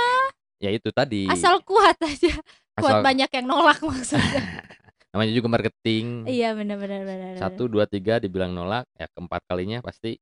ya 0.56 0.70
itu 0.70 0.88
tadi 0.88 1.26
asal 1.26 1.58
kuat 1.62 1.98
aja. 1.98 2.30
asal- 2.74 2.78
Kuat 2.78 3.02
banyak 3.02 3.26
yang 3.28 3.46
nolak 3.46 3.78
maksudnya. 3.80 4.22
namanya 5.10 5.32
juga 5.32 5.48
marketing. 5.48 6.28
iya 6.28 6.52
benar 6.52 6.76
benar 6.76 7.02
benar. 7.02 7.32
benar. 7.34 7.42
Satu, 7.42 7.64
dua, 7.64 7.84
tiga 7.84 8.18
dibilang 8.18 8.52
nolak, 8.52 8.86
ya 8.92 9.08
keempat 9.08 9.40
kalinya 9.44 9.80
pasti 9.80 10.14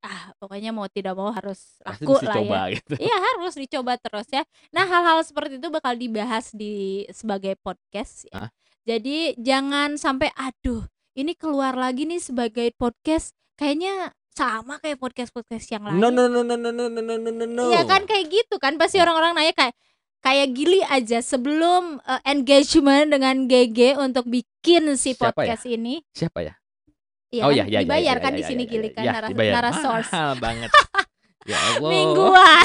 Ah, 0.00 0.32
pokoknya 0.34 0.72
mau 0.72 0.88
tidak 0.88 1.12
mau 1.12 1.28
harus 1.28 1.76
pasti 1.78 2.02
laku 2.02 2.16
lah 2.18 2.32
coba 2.32 2.58
ya. 2.64 2.74
gitu. 2.74 2.94
Iya 2.96 3.16
harus 3.20 3.52
dicoba 3.54 3.92
terus 3.94 4.28
ya. 4.30 4.40
Nah 4.70 4.82
hal-hal 4.82 5.20
seperti 5.20 5.60
itu 5.60 5.68
bakal 5.68 5.92
dibahas 5.92 6.48
di 6.50 6.72
sebagai 7.10 7.52
podcast. 7.54 8.24
Hah? 8.32 8.48
Ya. 8.80 8.96
Jadi 8.96 9.36
jangan 9.36 9.94
sampai 9.94 10.32
aduh 10.32 10.88
ini 11.20 11.32
keluar 11.36 11.76
lagi 11.76 12.08
nih 12.08 12.18
sebagai 12.18 12.72
podcast 12.74 13.36
kayaknya 13.60 14.16
sama 14.32 14.80
kayak 14.80 14.96
podcast 14.96 15.30
podcast 15.34 15.68
yang 15.68 15.84
lain. 15.84 16.00
No 16.00 16.08
no 16.08 16.26
no 16.30 16.40
no 16.40 16.56
no 16.56 16.70
no 16.72 16.88
no 16.88 17.14
no 17.20 17.30
no 17.30 17.44
no. 17.44 17.64
Iya 17.68 17.84
kan 17.84 18.08
kayak 18.08 18.32
gitu 18.32 18.56
kan 18.56 18.80
pasti 18.80 18.96
Ya. 18.96 19.04
orang-orang 19.04 19.36
nanya 19.36 19.52
kayak 19.52 19.74
kayak 20.20 20.48
gili 20.56 20.80
aja 20.86 21.20
sebelum 21.20 22.00
eh, 22.00 22.20
engagement 22.24 23.12
dengan 23.12 23.44
GG 23.44 24.00
untuk 24.00 24.24
bikin 24.28 24.96
si 24.96 25.12
Siapa 25.12 25.32
ya? 25.44 25.56
podcast 25.56 25.64
ini. 25.68 26.00
Siapa 26.16 26.40
ya? 26.40 26.54
Iya 27.30 27.42
oh 27.46 27.50
kan? 27.52 27.58
ya 27.58 27.64
ya 27.64 27.70
ya, 27.70 27.78
dibayar 27.84 28.16
ya, 28.18 28.22
kan 28.24 28.32
ya, 28.32 28.36
di 28.36 28.42
ya, 28.42 28.48
sini 28.48 28.64
ya, 28.64 28.70
gili 28.70 28.88
ya, 28.88 28.94
kan 28.96 29.04
ya, 29.04 29.12
naras 29.12 29.30
naras 29.36 29.76
source. 29.84 30.10
Mahal 30.10 30.32
banget. 30.40 30.70
ya 31.50 31.58
Allah. 31.76 31.90
Mingguan. 31.92 32.64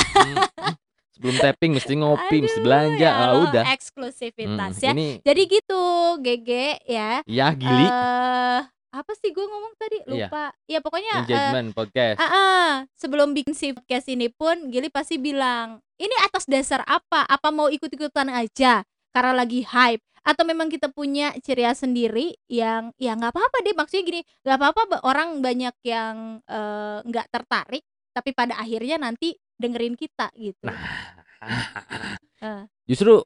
Sebelum 1.16 1.36
tapping 1.38 1.72
mesti 1.74 1.94
ngopi, 1.96 2.38
mesti 2.40 2.60
Aduh, 2.60 2.66
belanja. 2.66 3.08
ya 3.08 3.12
Ah, 3.16 3.34
udah. 3.40 3.64
eksklusivitas 3.72 4.74
Hmm, 4.74 4.84
ya. 4.84 4.92
ini 4.92 5.10
Jadi 5.22 5.42
gitu, 5.48 5.84
GG 6.20 6.50
ya. 6.86 7.12
ya 7.24 7.48
Gili 7.52 7.88
Eh, 7.88 8.60
apa 8.92 9.12
sih 9.14 9.30
gue 9.30 9.42
ngomong 9.42 9.74
tadi? 9.76 9.98
Iya. 10.06 10.28
Lupa. 10.28 10.46
Ya 10.66 10.80
pokoknya 10.80 11.12
eh, 11.14 11.20
Engagement 11.22 11.70
Podcast. 11.72 12.18
ah, 12.18 12.28
ah, 12.28 12.70
sebelum 12.94 13.32
bikin 13.32 13.52
si 13.52 13.72
podcast 13.72 14.08
ini 14.08 14.28
pun 14.28 14.68
Gili 14.68 14.88
pasti 14.88 15.16
bilang, 15.16 15.80
"Ini 15.96 16.16
atas 16.22 16.44
dasar 16.46 16.84
apa? 16.84 17.24
Apa 17.24 17.48
mau 17.50 17.68
ikut-ikutan 17.68 18.28
aja 18.28 18.84
karena 19.10 19.32
lagi 19.34 19.64
hype 19.64 20.04
atau 20.22 20.42
memang 20.42 20.68
kita 20.68 20.90
punya 20.90 21.32
ciri 21.38 21.62
khas 21.62 21.80
sendiri 21.80 22.36
yang 22.46 22.90
ya 22.98 23.14
nggak 23.14 23.30
apa-apa 23.30 23.58
deh 23.62 23.72
maksudnya 23.72 24.04
gini 24.04 24.22
nggak 24.42 24.58
apa-apa 24.58 24.82
ba- 24.90 25.04
orang 25.04 25.38
banyak 25.38 25.76
yang 25.82 26.16
eh, 26.44 26.98
nggak 27.02 27.30
tertarik 27.30 27.86
tapi 28.10 28.32
pada 28.32 28.58
akhirnya 28.58 28.98
nanti 28.98 29.38
dengerin 29.56 29.94
kita 29.94 30.30
gitu 30.34 30.66
Eh. 32.38 32.64
Justru 32.86 33.24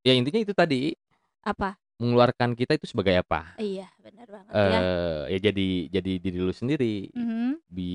ya 0.00 0.12
intinya 0.12 0.38
itu 0.38 0.52
tadi 0.52 0.94
apa 1.42 1.76
mengeluarkan 1.96 2.52
kita 2.52 2.76
itu 2.76 2.86
sebagai 2.86 3.16
apa? 3.16 3.56
iya 3.56 3.88
benar 3.98 4.28
banget 4.28 4.52
ya 4.52 4.60
Eh 4.60 5.20
ya 5.28 5.38
jadi 5.50 5.68
jadi 5.90 6.12
diri 6.18 6.38
lu 6.38 6.52
sendiri. 6.52 7.08
Mhm. 7.10 7.64
Be 7.66 7.90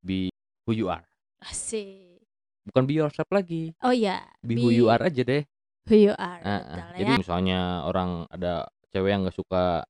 be 0.00 0.28
who 0.64 0.72
you 0.72 0.88
are. 0.88 1.04
asik 1.40 2.18
Bukan 2.64 2.82
be 2.82 2.96
yourself 2.96 3.28
lagi. 3.28 3.76
oh 3.78 3.92
ya 3.92 4.24
Be 4.40 4.56
who 4.56 4.72
you 4.72 4.88
are 4.88 5.00
aja 5.00 5.20
deh. 5.20 5.44
who 5.84 5.96
you 6.00 6.14
are 6.16 6.40
ah. 6.40 6.60
betul 6.64 6.96
Jadi 6.96 7.10
ya 7.10 7.20
misalnya 7.20 7.58
orang 7.84 8.24
ada 8.28 8.64
cewek 8.88 9.10
yang 9.10 9.20
nggak 9.22 9.36
suka 9.36 9.84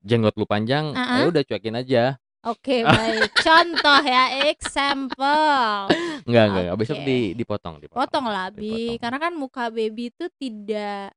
jenggot 0.00 0.36
lu 0.36 0.46
panjang, 0.46 0.94
Ah, 0.94 1.18
ya 1.18 1.24
ah. 1.26 1.30
udah 1.32 1.42
cuekin 1.42 1.74
aja. 1.74 2.02
Oke 2.44 2.76
baik 2.84 3.30
contoh 3.40 4.00
ya 4.04 4.24
example 4.48 5.88
Enggak 6.24 6.44
enggak, 6.48 6.62
enggak. 6.64 6.76
besok 6.80 6.98
di 7.02 7.18
dipotong, 7.34 7.74
dipotong. 7.80 8.00
potong 8.00 8.26
lah 8.28 8.48
bi 8.52 8.68
Dipotong. 8.68 9.00
karena 9.00 9.18
kan 9.20 9.32
muka 9.36 9.64
baby 9.68 10.08
itu 10.08 10.24
tidak 10.36 11.12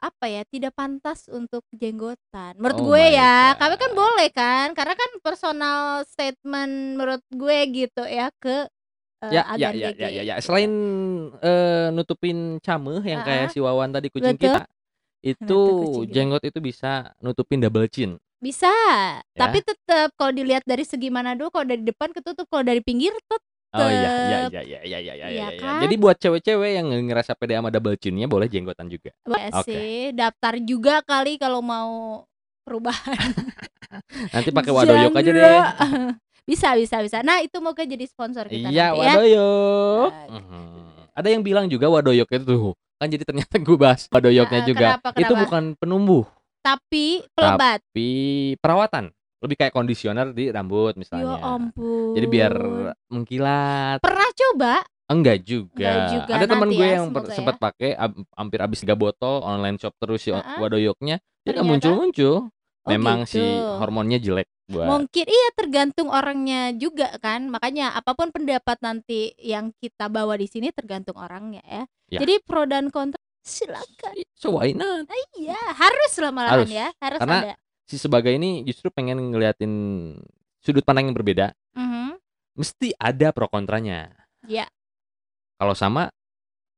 apa 0.00 0.26
ya 0.32 0.42
tidak 0.48 0.72
pantas 0.72 1.28
untuk 1.28 1.60
jenggotan 1.76 2.56
menurut 2.56 2.78
Oh 2.80 2.88
gue 2.88 3.04
ya 3.12 3.52
kami 3.54 3.76
kan 3.76 3.92
boleh 3.92 4.28
kan 4.32 4.66
karena 4.72 4.94
kan 4.96 5.10
personal 5.20 5.78
statement 6.08 6.96
menurut 6.96 7.22
gue 7.28 7.58
gitu 7.68 8.02
ya 8.08 8.32
ke 8.40 8.64
eh, 9.20 9.28
Ya, 9.28 9.44
ya, 9.60 9.68
ya, 9.76 9.92
ya, 9.92 10.08
ya, 10.08 10.22
ya. 10.24 10.34
Selain 10.40 10.72
eh, 11.44 11.88
nutupin 11.92 12.56
cameh 12.64 13.04
yang 13.04 13.20
Ah, 13.20 13.26
kayak 13.28 13.44
ah. 13.44 13.52
si 13.52 13.60
Wawan 13.60 13.92
tadi 13.92 14.08
kucing 14.08 14.40
Betul. 14.40 14.56
kita, 14.56 14.60
itu 15.20 15.60
kucing 15.68 16.08
jenggot 16.08 16.42
itu 16.48 16.58
bisa 16.64 17.12
nutupin 17.20 17.60
double 17.60 17.84
chin. 17.92 18.16
Bisa 18.40 18.72
Ya. 19.30 19.38
tapi 19.38 19.60
tetap 19.60 20.10
kalau 20.16 20.32
dilihat 20.32 20.64
dari 20.64 20.82
segi 20.82 21.08
mana 21.08 21.36
dulu 21.36 21.52
kalau 21.52 21.68
dari 21.68 21.84
depan 21.84 22.08
ketutup 22.10 22.48
kalau 22.48 22.64
dari 22.64 22.80
pinggir 22.80 23.12
tetap 23.14 23.40
Oh 23.70 23.86
iya, 23.86 24.10
iya, 24.26 24.38
iya, 24.50 24.62
iya, 24.66 24.80
iya, 24.82 24.98
iya, 24.98 25.14
iya, 25.14 25.26
Iya 25.30 25.46
iya, 25.46 25.48
kan? 25.54 25.78
Jadi 25.78 25.94
buat 25.94 26.18
cewek-cewek 26.18 26.70
yang 26.74 26.90
ngerasa 27.06 27.38
pede 27.38 27.54
sama 27.54 27.70
double 27.70 27.94
chinnya 27.94 28.26
boleh 28.26 28.50
jenggotan 28.50 28.90
juga. 28.90 29.14
boleh 29.22 29.46
Oke. 29.54 29.62
sih 29.70 30.10
daftar 30.10 30.58
juga 30.58 31.06
kali 31.06 31.38
kalau 31.38 31.62
mau 31.62 32.26
perubahan 32.66 33.14
Nanti 34.34 34.50
pakai 34.50 34.72
wadoyok 34.74 35.14
aja 35.14 35.30
deh. 35.30 35.60
Bisa 36.50 36.74
bisa 36.74 36.98
bisa 36.98 37.22
nah 37.22 37.38
itu 37.38 37.62
moga 37.62 37.86
jadi 37.86 38.02
sponsor 38.10 38.50
kita 38.50 38.74
Iya, 38.74 38.90
nanti 38.90 38.98
ya 38.98 39.14
wadoyok. 39.14 40.10
Oke. 40.10 40.34
Mhm. 40.34 40.90
Ada 41.14 41.28
yang 41.30 41.42
bilang 41.46 41.66
juga 41.70 41.86
wadoyok 41.86 42.26
itu 42.26 42.44
tuh. 42.44 42.74
Kan 42.98 43.06
jadi 43.06 43.22
ternyata 43.22 43.54
gue 43.54 43.76
bahas 43.78 44.10
wadoyoknya 44.10 44.58
Ah, 44.58 44.66
juga. 44.66 44.86
kenapa, 44.98 45.08
Itu 45.14 45.30
kenapa? 45.30 45.42
bukan 45.46 45.62
penumbuh, 45.78 46.26
tapi 46.60 47.24
pelebat 47.32 47.80
tapi 47.82 48.08
perawatan. 48.58 49.10
Lebih 49.40 49.56
kayak 49.56 49.72
kondisioner 49.72 50.30
di 50.30 50.52
rambut 50.52 50.92
ya 50.92 51.00
misalnya. 51.00 51.36
ampun 51.40 52.12
Jadi 52.12 52.26
biar 52.28 52.52
mengkilat. 53.08 53.98
pernah 54.00 54.28
coba 54.30 54.74
Enggak 55.10 55.42
juga. 55.42 55.74
Enggak 55.82 56.06
juga, 56.12 56.32
Ada 56.38 56.46
teman 56.46 56.68
gue 56.70 56.78
ya, 56.78 56.90
yang 56.94 57.06
semoga 57.10 57.26
ya. 57.26 57.34
sempat 57.34 57.56
pakai 57.58 57.90
am- 57.98 58.22
hampir 58.30 58.58
habis 58.62 58.78
3 58.78 58.94
botol 58.94 59.42
online 59.42 59.74
shop 59.74 59.98
terus 59.98 60.22
si 60.22 60.30
Ah-ah. 60.30 60.62
wadoyoknya. 60.62 61.18
Dia 61.42 61.50
nggak 61.50 61.66
muncul-muncul. 61.66 62.46
Oh, 62.80 62.88
Memang 62.88 63.26
si 63.26 63.36
gitu. 63.36 63.76
hormonnya 63.76 64.16
jelek 64.16 64.48
buat 64.64 64.86
mungkin 64.86 65.26
iya 65.26 65.48
tergantung 65.52 66.08
orangnya 66.08 66.70
juga 66.72 67.12
kan 67.18 67.44
makanya 67.44 67.90
apa 67.90 68.14
pun 68.14 68.30
pendapat 68.30 68.78
nanti 68.80 69.34
yang 69.36 69.74
kita 69.76 70.06
bawa 70.06 70.32
di 70.32 70.46
sini 70.46 70.70
tergantung 70.70 71.18
orangnya 71.18 71.60
ya, 71.60 71.82
Ya. 72.08 72.18
jadi 72.22 72.38
pro 72.40 72.64
dan 72.64 72.88
kontra 72.88 73.18
silakan 73.50 74.14
So 74.32 74.56
why 74.56 74.70
not? 74.70 75.10
iya 75.34 75.58
harus 75.74 76.12
lah 76.16 76.30
malahan 76.30 76.62
Harus. 76.62 76.70
ya 76.70 76.86
harus 76.96 77.18
Karena 77.18 77.38
ada 77.42 77.54
Si 77.84 77.98
sebagai 77.98 78.30
ini 78.30 78.62
justru 78.62 78.86
pengen 78.88 79.18
ngeliatin 79.18 79.72
sudut 80.62 80.86
pandang 80.86 81.10
yang 81.10 81.16
berbeda. 81.16 81.50
Mhm. 81.74 82.22
Mesti 82.54 82.94
ada 82.94 83.34
pro 83.34 83.50
kontranya. 83.50 84.14
Ya. 84.46 84.70
Kalau 85.58 85.74
sama 85.74 86.06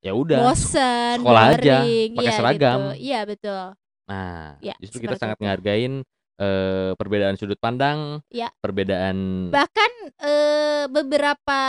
ya 0.00 0.16
udah. 0.16 0.40
bosen 0.42 1.20
sekolah 1.20 1.52
aja, 1.52 1.84
boring, 1.84 2.10
pakai 2.16 2.24
iya 2.24 2.32
seragam. 2.32 2.78
gitu. 2.80 2.92
iya 2.98 3.20
betul 3.22 3.64
Nah, 4.02 4.56
Ya, 4.58 4.74
justru 4.80 4.98
kita 4.98 5.14
sangat 5.14 5.36
itu. 5.36 5.44
ngehargain 5.44 5.92
eh, 6.34 6.90
perbedaan 6.96 7.36
sudut 7.36 7.60
pandang, 7.60 8.24
Ya. 8.26 8.48
perbedaan 8.58 9.48
bahkan 9.48 9.92
eh, 10.18 10.88
beberapa 10.88 11.60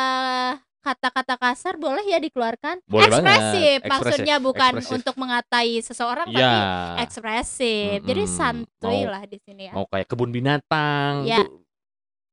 kata-kata 0.83 1.35
kasar 1.35 1.73
boleh 1.75 2.03
ya 2.03 2.19
dikeluarkan 2.19 2.83
Boleh 2.83 3.07
banget, 3.07 3.23
ekspresif 3.23 3.79
ekspresif, 3.79 3.87
maksudnya 3.87 4.35
bukan 4.37 4.71
ekspresif. 4.75 4.93
untuk 4.93 5.15
mengatai 5.15 5.79
seseorang 5.79 6.27
tapi 6.27 6.37
ya 6.37 6.53
ekspresif 6.99 8.03
jadi 8.03 8.23
Mm-mm. 8.23 8.35
santuy 8.35 8.99
Mau- 9.01 9.09
lah 9.09 9.23
di 9.23 9.37
sini 9.39 9.63
ya 9.65 9.73
mau 9.73 9.87
kayak 9.87 10.05
kebun 10.05 10.29
binatang 10.29 11.23
Ya. 11.23 11.39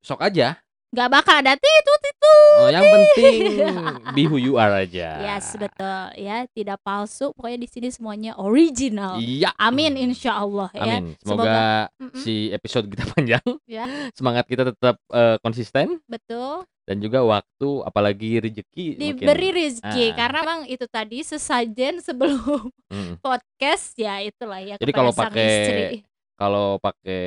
sok 0.00 0.20
aja. 0.20 0.58
Nggak 0.90 1.08
bakal 1.08 1.34
ada 1.36 1.54
titut 1.54 2.02
itu 2.04 2.34
Oh, 2.52 2.66
yang 2.68 2.82
penting 2.84 3.38
be 4.14 4.22
who 4.24 4.36
you 4.36 4.54
are 4.54 4.74
aja. 4.76 5.22
yes 5.24 5.54
betul 5.54 5.86
ya 6.14 6.44
tidak 6.48 6.78
palsu 6.80 7.30
pokoknya 7.30 7.58
di 7.58 7.68
sini 7.68 7.88
semuanya 7.88 8.34
original 8.36 9.16
Iya. 9.16 9.54
amin 9.56 9.94
insya 9.96 10.36
Allah 10.36 10.66
ya 10.72 10.98
Amin. 10.98 11.14
Semoga, 11.16 11.86
Mm-mm. 11.96 12.14
si 12.16 12.50
episode 12.50 12.86
kita 12.86 13.06
panjang. 13.12 13.44
Ya. 13.64 13.86
Semangat 14.12 14.44
kita 14.44 14.66
tetap 14.66 14.98
eh, 15.06 15.38
konsisten 15.38 16.02
betul 16.04 16.66
dan 16.82 16.98
juga 16.98 17.22
waktu 17.22 17.68
apalagi 17.80 18.30
rezeki 18.40 18.86
diberi 18.94 19.48
rezeki 19.54 20.04
Ah. 20.10 20.14
karena 20.16 20.40
bang 20.42 20.60
itu 20.66 20.84
tadi 20.86 21.18
sesajen 21.22 22.02
sebelum 22.02 22.66
Mm. 22.90 23.14
podcast 23.24 23.94
ya 23.94 24.18
itulah 24.18 24.58
ya 24.58 24.74
Jadi 24.74 24.90
kalau 24.90 25.14
pakai. 25.14 26.02
Kalau 26.34 26.68
pakai 26.78 27.22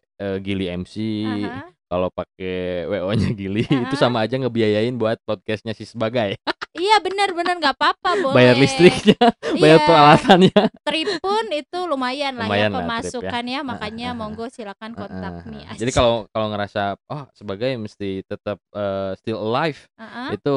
eh, 0.00 0.36
Gili 0.40 0.66
MC, 0.66 0.94
Aha. 1.22 1.75
Kalau 1.86 2.08
pakai 2.08 2.84
WO-nya 2.84 3.30
Gili 3.30 3.62
Ah. 3.64 3.82
itu 3.84 3.94
sama 3.94 4.22
aja 4.22 4.34
ngebiayain 4.34 4.94
buat 4.94 5.18
podcastnya 5.22 5.70
si 5.70 5.82
sebagai. 5.82 6.34
iya 6.72 7.00
benar 7.00 7.32
benar 7.32 7.56
nggak 7.56 7.74
apa-apa 7.74 8.10
boleh 8.22 8.36
Bayar 8.36 8.56
listriknya, 8.56 9.16
bayar 9.62 9.80
Iya, 9.80 9.86
peralatannya. 9.86 10.60
trip 10.82 11.08
pun 11.18 11.44
itu 11.48 11.78
lumayan 11.82 12.34
lah 12.34 12.46
Lumayan 12.46 12.62
ya 12.62 12.68
lah 12.68 12.70
trip 12.70 12.76
ya. 12.76 12.86
pemasukannya 13.16 13.60
makanya 13.64 14.06
ah, 14.06 14.12
ah. 14.12 14.18
monggo 14.18 14.46
silakan 14.46 14.92
kontak 14.92 15.32
Heeh. 15.40 15.48
me 15.48 15.58
aja. 15.64 15.78
Jadi 15.78 15.90
kalau 15.90 16.28
kalau 16.28 16.46
ngerasa 16.50 16.82
oh 17.06 17.24
sebagai 17.32 17.70
mesti 17.76 18.20
tetap 18.22 18.60
eh, 18.70 19.12
still 19.16 19.40
alive 19.40 19.88
Heeh. 19.96 20.36
itu 20.36 20.56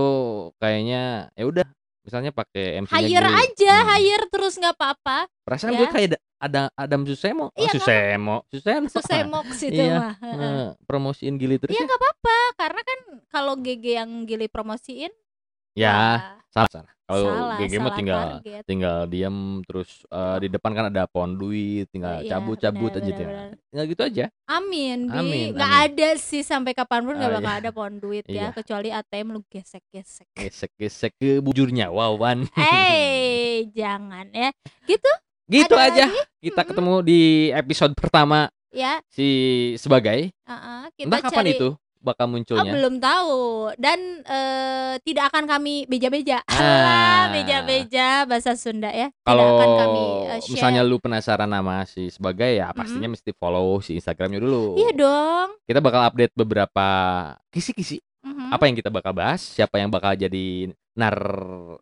kayaknya 0.57 1.03
ya 1.31 1.45
udah 1.45 1.67
misalnya 1.99 2.31
pakai 2.31 2.81
MC-nya 2.81 2.99
hire 2.99 3.27
Gili. 3.27 3.39
aja 3.39 3.73
Hmm. 3.75 3.87
hire 3.93 4.25
terus 4.27 4.53
nggak 4.55 4.75
apa-apa 4.75 5.17
Perasaan 5.45 5.71
ya. 5.71 5.79
gue 5.79 5.87
kayak 5.89 6.09
ada 6.39 6.71
Adam 6.73 7.03
Susemo. 7.03 7.47
Oh, 7.49 7.59
Iya, 7.59 7.71
Susemo. 7.71 8.35
Susemo. 8.47 8.87
susemok 8.87 9.45
situ 9.51 9.75
Iya. 9.77 9.99
mah. 9.99 10.13
Nge- 10.17 10.71
promosiin 10.83 11.35
Gili 11.35 11.55
terus 11.55 11.71
Iya 11.71 11.83
ya. 11.83 11.85
nggak 11.85 11.99
apa-apa 11.99 12.37
karena 12.57 12.81
kan 12.81 12.99
kalau 13.27 13.53
GG 13.55 13.85
yang 13.93 14.11
Gili 14.23 14.47
promosiin 14.47 15.11
Ya, 15.71 15.93
wah, 15.93 16.19
salah 16.49 16.71
salah. 16.73 16.93
Kalau 17.01 17.29
GG 17.55 17.73
mah 17.77 17.93
tinggal 17.93 18.21
target. 18.35 18.63
tinggal 18.63 18.97
diam 19.05 19.35
terus 19.63 20.03
eh, 20.05 20.37
di 20.39 20.47
depan 20.49 20.71
kan 20.71 20.85
ada 20.87 21.05
pohon 21.05 21.33
duit, 21.33 21.87
tinggal 21.87 22.19
Iya, 22.19 22.35
cabut-cabut 22.35 22.89
benar, 22.89 22.99
aja 22.99 23.05
benar, 23.07 23.15
tuh. 23.15 23.27
benar. 23.27 23.49
Tinggal 23.65 23.85
gitu 23.87 24.01
aja. 24.03 24.25
Amin, 24.45 24.99
Bi. 25.05 25.15
Amin, 25.15 25.47
Nggak 25.51 25.71
amin. 25.71 25.85
ada 25.87 26.09
sih 26.17 26.41
sampai 26.41 26.73
kapan 26.73 27.01
pun 27.01 27.15
nggak 27.15 27.27
Oh, 27.27 27.35
bakal 27.37 27.49
iya. 27.49 27.59
ada 27.59 27.69
pohon 27.71 27.95
duit 27.97 28.25
ya, 28.25 28.33
Iya. 28.43 28.47
kecuali 28.51 28.89
ATM 28.89 29.27
lu 29.29 29.41
gesek-gesek. 29.43 30.27
Gesek-gesek 30.33 31.11
ke 31.15 31.37
bujurnya, 31.37 31.89
wawan. 31.89 32.43
Eh, 32.53 33.69
jangan 33.71 34.29
ya. 34.29 34.49
Gitu 34.83 35.11
gitu 35.49 35.73
ada 35.73 35.85
aja. 35.89 36.05
lagi? 36.05 36.19
Kita 36.39 36.55
Mm-mm. 36.55 36.69
ketemu 36.69 36.93
di 37.01 37.21
episode 37.51 37.93
pertama 37.93 38.39
ya. 38.69 39.01
si 39.07 39.27
sebagai. 39.75 40.29
Kita 40.93 41.05
Entah 41.05 41.19
kapan 41.21 41.35
cari 41.35 41.51
itu 41.53 41.69
bakal 41.99 42.25
Oh, 42.25 42.31
munculnya. 42.31 42.71
belum 42.71 42.95
tahu 42.97 43.35
dan 43.75 43.99
eh, 44.23 44.93
tidak 45.01 45.35
akan 45.35 45.43
kami 45.45 45.83
beja-beja. 45.83 46.39
Ah. 46.45 46.55
Alah, 46.55 47.23
beja-beja 47.33 48.23
bahasa 48.23 48.55
Sunda 48.55 48.87
ya. 48.87 49.11
Kalau 49.21 49.59
kami 49.75 50.03
share. 50.39 50.53
misalnya 50.53 50.81
lu 50.81 50.95
penasaran 50.95 51.45
nama 51.45 51.83
si 51.83 52.07
sebagai 52.07 52.47
ya 52.47 52.71
pastinya 52.71 53.09
mesti 53.09 53.31
follow 53.33 53.79
si 53.79 53.95
Instagramnya 53.95 54.39
dulu. 54.39 54.79
Iya 54.79 54.91
dong. 54.93 55.47
Kita 55.63 55.79
bakal 55.79 56.01
update 56.05 56.31
beberapa 56.33 56.87
kisi-kisi 57.49 57.99
Mhm. 58.19 58.51
apa 58.51 58.63
yang 58.63 58.75
kita 58.75 58.87
bakal 58.89 59.11
bahas, 59.11 59.39
siapa 59.39 59.75
yang 59.75 59.87
bakal 59.87 60.11
jadi 60.11 60.67
nar 60.91 61.15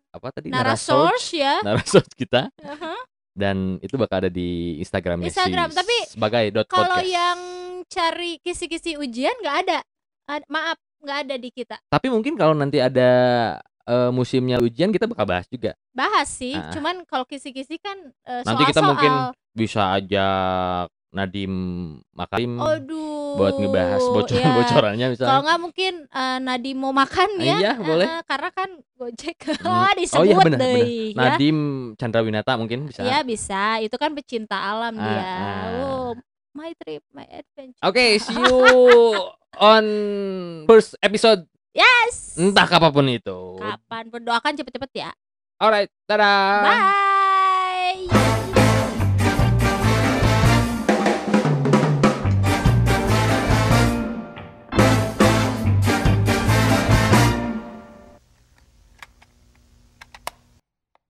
apa 0.08 0.30
tadi 0.30 0.50
Narasors 0.50 1.34
ya. 1.34 1.58
narasors 1.62 2.06
kita 2.14 2.46
Heeh. 2.56 2.98
Dan 3.38 3.78
itu 3.78 3.94
bakal 3.94 4.18
ada 4.18 4.28
di 4.28 4.76
Instagramnya 4.76 5.30
Instagram, 5.30 5.70
si 5.70 5.78
tapi 5.78 5.96
sebagai 6.10 6.44
dot 6.50 6.66
Kalau 6.66 6.98
yang 7.00 7.38
cari 7.86 8.36
kisi-kisi 8.38 8.98
ujian 8.98 9.32
nggak 9.38 9.56
ada. 9.62 9.78
Ad- 10.26 10.44
maaf, 10.46 10.76
nggak 10.98 11.18
ada 11.24 11.34
di 11.34 11.48
kita. 11.48 11.78
Tapi 11.86 12.10
mungkin 12.10 12.34
kalau 12.34 12.52
nanti 12.52 12.76
ada 12.78 13.10
eh, 13.86 14.10
musimnya 14.10 14.58
ujian 14.58 14.90
kita 14.90 15.06
bakal 15.06 15.24
bahas 15.24 15.46
juga. 15.46 15.72
bahas 15.88 16.28
sih 16.28 16.52
Ah. 16.52 16.68
cuman 16.68 17.02
kalau 17.02 17.24
kisi-kisi 17.24 17.78
kan 17.78 17.96
eh, 18.22 18.42
Nanti 18.44 18.62
kita 18.64 18.78
soal-soal. 18.78 18.90
mungkin 18.92 19.12
bisa 19.50 19.82
ajak 19.96 20.86
Nadim 21.08 21.54
Makarim 22.12 22.60
Aduh. 22.60 23.17
Buat 23.34 23.54
ngebahas 23.54 24.00
ya. 24.00 24.10
bocoran-bocorannya 24.10 25.04
Kalau 25.04 25.12
misalnya. 25.12 25.40
nggak 25.42 25.58
mungkin 25.60 25.92
eh, 26.06 26.38
Nadi 26.40 26.70
mau 26.72 26.92
makan 26.92 27.28
ya. 27.38 27.56
iya, 27.58 27.72
boleh. 27.74 28.06
Eh, 28.06 28.22
karena 28.24 28.50
kan 28.50 28.70
Gojek 28.94 29.36
Hmm. 29.58 29.68
ah, 29.68 29.92
disebut 29.92 30.18
Oh 30.18 30.24
iya 30.24 30.36
benar 30.36 30.58
deh, 30.58 30.72
benar. 30.74 30.86
ya. 30.86 31.30
Nadim 31.34 31.58
Chandra 31.94 32.20
Winata 32.20 32.52
mungkin 32.54 32.86
bisa. 32.86 33.02
Ya 33.02 33.20
bisa, 33.20 33.78
itu 33.78 33.94
kan 33.94 34.10
pecinta 34.12 34.56
alam 34.56 34.94
Ah, 34.94 35.02
dia. 35.02 35.18
ah. 35.18 35.66
Oh, 35.82 36.10
my 36.52 36.72
trip, 36.74 37.04
my 37.10 37.26
adventure. 37.26 37.82
Oke, 37.82 38.16
see 38.24 38.34
you 38.34 38.56
on 39.56 39.84
first 40.64 40.96
episode 40.98 41.44
Yes. 41.70 42.34
entah 42.34 42.64
kapan 42.64 42.90
pun 42.90 43.06
itu. 43.06 43.38
Kapan 43.56 44.08
berdoakan 44.08 44.52
cepet-cepet 44.54 44.90
ya. 44.96 45.10
Alright, 45.56 45.90
dadah. 46.04 46.62
Bye. 46.64 47.07